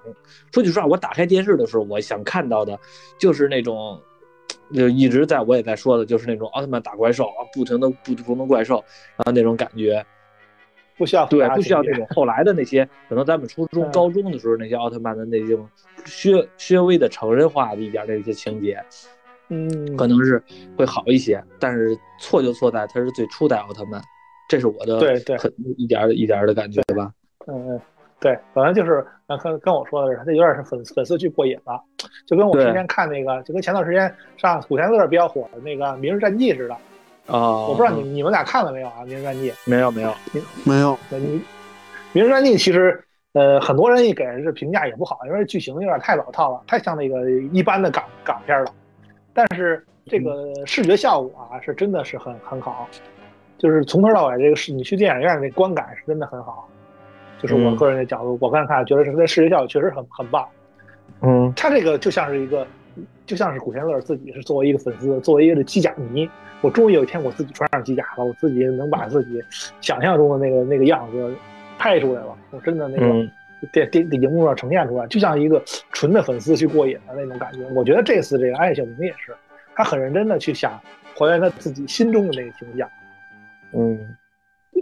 [0.52, 2.78] 说句实话，我打开电视的时候，我想看到的
[3.18, 4.00] 就是那种。
[4.72, 8.82] 就一直在我也在说的，就是那种奥特曼打怪兽啊，不停的不同的怪兽，
[9.16, 10.02] 然后那种感觉，
[11.02, 15.68] 不需要对，不需要这那种后来的那些，可能咱们初中、嗯高中的时候那些奥特曼的那种
[16.22, 18.80] 略略微的成人化的一点的一些情节，
[19.48, 20.40] 嗯，可能是
[20.76, 21.42] 会好一些。
[21.58, 24.00] 但是错就错在它是最初代奥特曼，
[24.48, 27.10] 这是我的对对很一点儿一点儿的感觉吧。
[27.48, 27.80] 嗯嗯，
[28.20, 31.82] 对，反正就是呃跟跟我说的是，他有点是粉粉丝剧过瘾了，
[32.28, 36.76] 就跟我对之前看那个，就跟前段时间上古天乐比较火的那个《明日战记》似的。
[37.26, 39.50] 哦，我不知道你你们俩看了没有啊，《明日战记》。
[39.64, 40.14] 没有没有，
[40.64, 41.38] 没有，那你
[42.12, 43.02] 《明日战记》其实
[43.32, 48.72] 呃很多人一给人这评价也不好，因为剧情有点太老套了，太像那个一般的港港片了。
[49.32, 52.88] 但是这个视觉效果啊，是真的是很很好，
[53.56, 56.68] 就是从头到尾这个是你去电影院那观感是真的很好。
[57.40, 60.46] 就是我嗯个人的角度，我刚才看觉得是这视觉效果确实很很棒。
[61.22, 62.64] 嗯它这个就像是一个，
[63.26, 66.28] 就像是古天乐自己是作为一个粉丝，作为一个机甲迷，
[66.60, 69.42] 我终于有一天我自己穿上机甲了，我自己能把自己
[69.80, 71.34] 想象中的那个那个样子
[71.78, 73.30] 拍出来了，我真的那个嗯
[73.72, 75.62] 电电荧幕上呈现出来，就像一个
[75.92, 77.60] 纯的粉丝去过瘾的那种感觉。
[77.74, 79.34] 我觉得这次这个安野秀明也是，
[79.74, 80.72] 他很认真的去想
[81.14, 82.88] 还原他自己心中的那个形象，
[83.74, 83.98] 嗯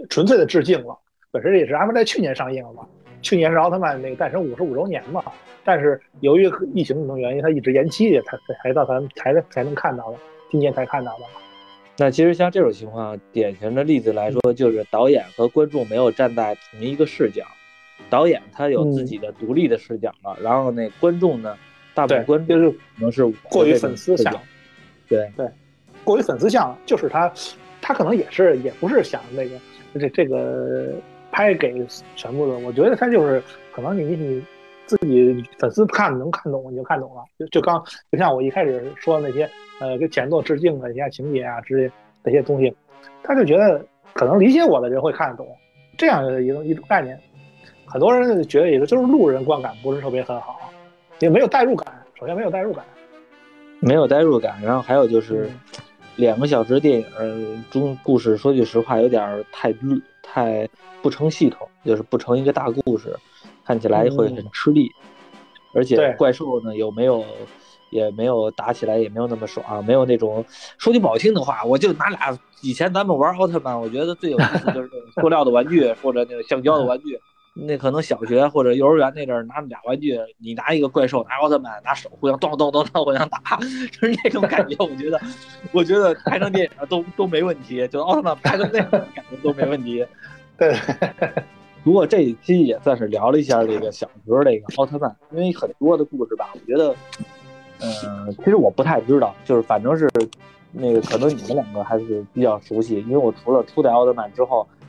[0.09, 0.97] 纯粹的致敬了。
[1.31, 2.85] 本身也是安排在去年上映了嘛，
[3.21, 5.23] 去年是奥特曼那个诞生五十五周年嘛，
[5.63, 10.17] 但是由于疫情等原因，它一直延期，才才才到咱们才才能看到的，
[10.49, 11.25] 今年才看到的。
[11.97, 17.45] 那其实像这种情况，典型的例子来说，就是导演和观众没有站在同一个视角，
[18.09, 21.55] 导演他有自己的独立的视角了，然后那观众呢，
[21.93, 24.33] 大部分，观众就是可能是过于粉丝向
[25.07, 25.47] 对，对，
[26.03, 27.31] 过于粉丝向，就是他，
[27.81, 29.59] 他可能也是也不是想那个
[29.99, 30.93] 这这个
[31.31, 33.41] 拍给全部的，我觉得他就是
[33.73, 34.43] 可能你你
[34.85, 41.91] 自己粉丝看能看懂你就看懂了，就就刚就像我一开始说的那些呃跟前作致敬的一些情节啊之类
[42.23, 42.75] 这些东西，
[43.23, 45.47] 他就觉得可能理解我的人会看得懂，
[45.97, 47.17] 这样的一种一种概念。
[47.85, 50.71] 很多人觉得也就就是路人观感不是特别很好，
[51.19, 52.83] 也没有代入感，首先没有代入感。
[53.83, 55.59] 没有代入感，然后还有就是嗯
[56.15, 60.69] 两个小时电影中故事，说句实话有点太乱太
[61.01, 63.15] 不成系统，就是不成一个大故事，
[63.65, 64.91] 看起来会很吃力，
[65.73, 67.23] 而且怪兽呢有没有？
[67.91, 70.45] 也没有打起来，也没有那么爽，没有那种
[70.77, 74.89] 说句不好听的话，我就拿俩以前咱们玩奥特曼，我觉得最有意思就是
[75.19, 77.19] 塑料的玩具或者那个橡胶的玩具。
[77.53, 83.57] 那可能小学或者幼儿园那阵儿拿俩玩具，你拿一个怪兽，拿奥特曼，拿手互相咚咚咚咚互相打，
[83.91, 84.75] 就是那种感觉。
[84.79, 85.19] 我觉得，
[85.73, 90.05] 我觉得拍成电影都都没问题，就奥特曼拍成那种感觉都没问题。
[90.57, 90.73] 对，
[91.83, 96.95] 不过这一期也算是聊了一下这个小时候这个奥特曼，因为很多的故事吧，我觉得，
[97.81, 100.09] 嗯、其实我不太知道，就是反正是
[100.71, 104.80] 那个可能你们两个还是比较熟悉，因为我除了初代奥特曼之后，嗯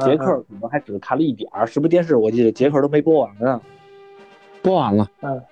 [0.00, 2.16] 杰克可能还只看了一点儿，是不是电视？
[2.16, 3.60] 我记得杰克都没播完呢。
[4.62, 5.42] 播完了，嗯，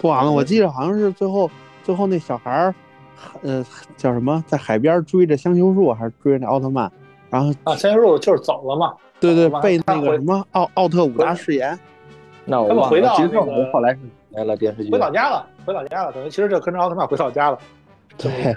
[0.00, 0.32] 播完了。
[0.32, 1.48] 我记得好像是最后
[1.84, 2.74] 最后那小孩儿，
[3.42, 3.64] 呃，
[3.96, 6.90] 叫什么，在海边追着香丘树还是追着那奥特曼，
[7.30, 11.78] 然后啊，三星路就是走了嘛，对对被那个什么奥奥特五大誓言，
[12.44, 14.00] 那我忘了，他们回到杰克那个后来是
[14.30, 17.58] 来了电视剧回，老家了，回老家了，等于其实就跟着奥特曼回老家了。
[18.18, 18.56] 对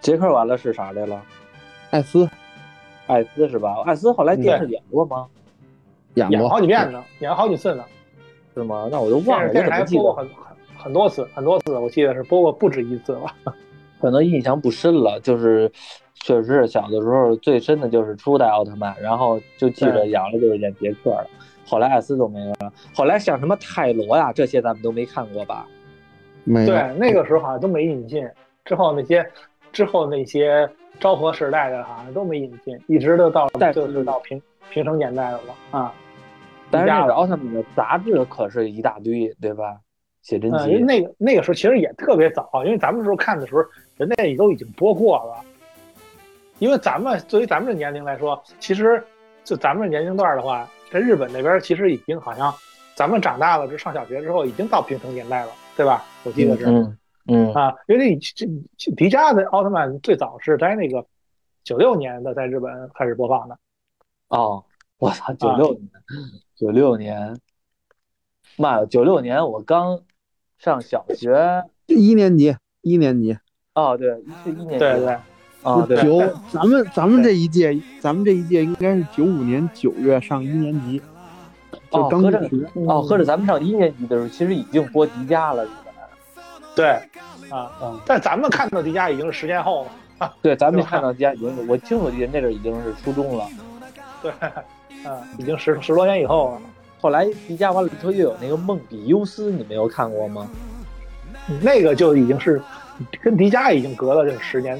[0.00, 1.22] 杰克完了是啥来了？
[1.90, 2.28] 艾斯
[3.06, 3.82] 艾斯是吧？
[3.84, 5.26] 艾斯后来电视演过吗？
[6.14, 7.84] 演演过好几遍呢，演了好几次呢。
[8.54, 8.88] 是吗？
[8.90, 10.02] 那我都忘了，我电视台怎么记得？
[10.02, 10.44] 播过很很
[10.76, 13.22] 很多次，很多次，我记得是播过不止一次了。
[13.98, 15.70] 可能印象不深了，就是
[16.14, 21.26] 确实是小的时候最深的就是初代奥特曼，然后就记着对养了就是演杰克了，
[21.64, 25.66] 后来艾斯都没了，后来像什么泰罗呀这些咱们都没看过吧？
[26.44, 28.28] 没对，那个时候好像都没引进，
[28.64, 29.24] 之后那些
[29.72, 30.68] 之后那些
[31.02, 34.40] 昭和时代的好像都没引进，一直都到但是就是到平
[34.70, 35.92] 平成年代的了啊。
[36.70, 39.76] 但是那个奥特曼的杂志可是一大堆，对吧？
[40.22, 43.60] 写真嗯，因为集，那个那个时候其实也特别早，因为咱们时候看的时候，
[43.96, 45.44] 人家也都已经播过了。
[46.60, 49.02] 因为咱们作为咱们这年龄来说，其实
[49.42, 52.54] 就咱们这年龄段的话，在日本那边其实已经好像
[52.94, 56.04] 咱们长大了，就上小学之后已经到平成年代了，对吧？
[56.22, 56.98] 我记得是，嗯，嗯
[57.54, 58.46] 啊，因为这
[58.76, 61.06] 这迪迦的奥特曼最早是在那个
[61.62, 63.56] 九六年的在日本开始播放的。
[64.28, 64.64] 哦，
[64.98, 65.90] 我操，九六年，
[66.56, 67.38] 九六年，
[68.56, 70.00] 妈呀，九六年我刚
[70.58, 73.38] 上小学，一年级，一年级。
[73.74, 74.08] 哦，对，
[74.42, 74.78] 是一年级。
[74.78, 75.16] 对对。
[75.62, 75.96] 啊，对。
[76.02, 76.18] 九，
[76.50, 81.00] 咱们咱们这一届，咱们这一届应该是九五年九月上一年级。
[81.90, 82.50] 哦，合着
[82.88, 85.64] 哦，合着咱们上一年级的时候，其实已经播迪迦了。
[86.74, 86.86] 对，
[87.50, 89.86] 啊，嗯，但咱们看到迪迦已经是十年后
[90.18, 90.34] 了。
[90.40, 93.46] 对，咱们看到迪迦已经，我清楚记得那阵已经是初中了。
[94.22, 94.30] 对，
[95.04, 96.62] 啊，已经十十多年以后了。
[97.00, 100.48] 后来迪迦完了之后，又有那个梦比优斯，你没有看过吗？
[101.60, 102.62] 那个就已经是
[103.20, 104.78] 跟迪迦已经隔了这十年，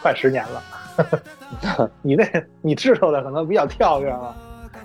[0.00, 1.90] 快十年了。
[2.02, 2.24] 你那，
[2.62, 4.36] 你知道的可能比较跳跃了。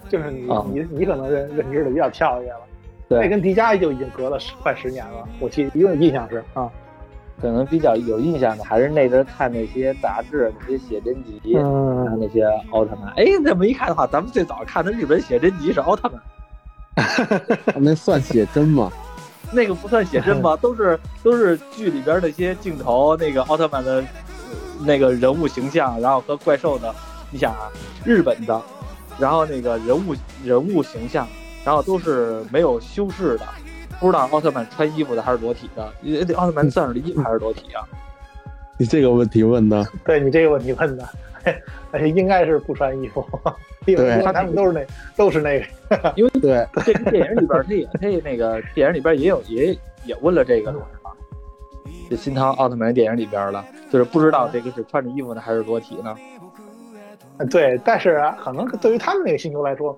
[0.09, 0.41] 就是你
[0.71, 2.72] 你你可能认认知的比较跳跃了，对，
[3.09, 5.27] 那跟迪迦就已经隔了十快十年了。
[5.39, 6.69] 我记因为印象是啊，
[7.41, 13.13] 可能比较有印象的还是那阵看那些杂志、那些写真集，看那些奥特曼。
[13.15, 16.21] 哎，这么一看的话，咱们最早看的日本写真集是奥特曼，
[17.79, 18.91] 那算写真吗？
[19.51, 20.55] 那个不算写真吧？
[20.61, 24.03] 都是都是剧里边那些镜头，那个奥特曼的
[24.79, 26.93] 那个人物形象，然后和怪兽的，
[27.29, 27.69] 你想啊，
[28.03, 28.59] 日本的。
[29.19, 31.27] 然后那个人物人物形象，
[31.65, 33.45] 然后都是没有修饰的，
[33.99, 35.93] 不知道奥特曼穿衣服的还是裸体的？
[36.01, 37.87] 你奥特曼自上的衣服还是裸体啊？
[38.79, 41.07] 你这个问题问的，对你这个问题问的，
[42.07, 43.23] 应该是不穿衣服，
[43.85, 44.85] 因为他们都是那
[45.15, 51.11] 都是那个，因为对这个电影里边他也他那个电影里边也有也也问了这个东西嘛，
[52.09, 56.15] 这新唐奥特曼电影里边了，就是不知道这个是穿着衣服呢还是裸体呢？
[57.51, 59.97] 对，但是可能对于他们那个星球来说，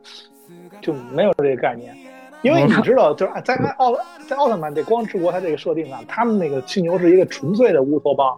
[0.82, 1.96] 就没有这个概念，
[2.42, 3.94] 因为你知道，就是在奥
[4.28, 8.36] 在奥特曼这光之国，它这个设定啊，他们那个星球是一个纯粹的乌托邦，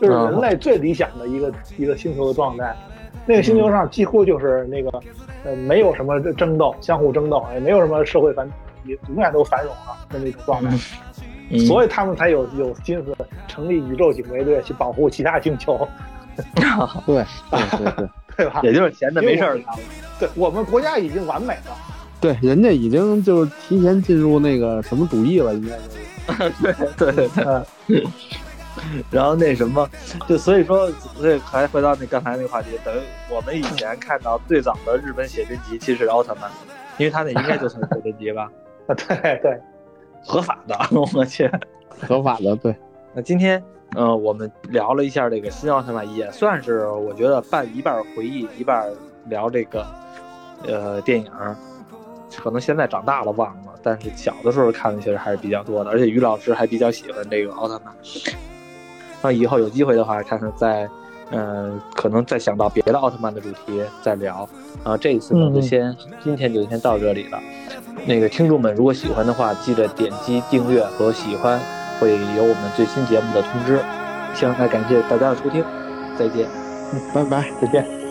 [0.00, 2.74] 就是人类最理想的一个一个星球的状态。
[3.26, 4.90] 那个星球上几乎就是那个
[5.44, 8.48] 呃，没有什么争斗，相互争斗，也没有什么社会繁，
[8.84, 10.76] 也永远都繁荣了的那种状态，
[11.66, 13.16] 所以他们才有有心思
[13.48, 15.88] 成立宇宙警卫队去保护其他星球。
[17.04, 17.14] 对
[17.50, 17.94] 对对对。
[17.96, 18.08] 对
[18.44, 18.60] 吧？
[18.62, 19.58] 也就是闲的没事儿。
[20.18, 21.76] 对我们国家已经完美了。
[22.20, 26.92] 对，人家已经就是提前进入那个什么主义了，应该就是。
[26.98, 28.06] 对对对对。
[29.10, 29.88] 然后那什么，
[30.28, 32.98] 就所以说，所以还回到那刚才那个话题，等于
[33.30, 36.50] 我们以前看到最早的日本写真集其实是奥特曼，
[36.98, 38.50] 因为他那应该就算写真集吧？
[38.86, 39.58] 啊，对对，
[40.24, 40.76] 合法的，
[41.14, 41.50] 我去，
[42.06, 42.74] 合法的，对。
[43.14, 43.62] 那今天。
[43.94, 48.90] 嗯，我们聊了一下这个新奥特曼，也算是我觉得半一半回忆，一半
[49.26, 49.86] 聊这个
[50.66, 51.30] 呃电影。
[52.36, 55.90] 可能现在长大了忘了，但是小的时候看的其实还是比较多的。
[55.90, 57.94] 而且于老师还比较喜欢这个奥特曼。
[59.22, 60.86] 那以后有机会的话，看看再
[61.30, 64.46] 嗯，可能再想到别的奥特曼的主题再聊。
[64.84, 67.40] 啊，这一次呢就先今天就先到这里了。
[68.04, 71.58] 那个听众们如果喜欢的话，记得点击订阅和喜欢。
[71.98, 73.78] 会有我们最新节目的通知，
[74.34, 75.64] 行，那感谢大家的收听，
[76.16, 76.48] 再见，
[76.92, 78.05] 嗯拜拜，再见。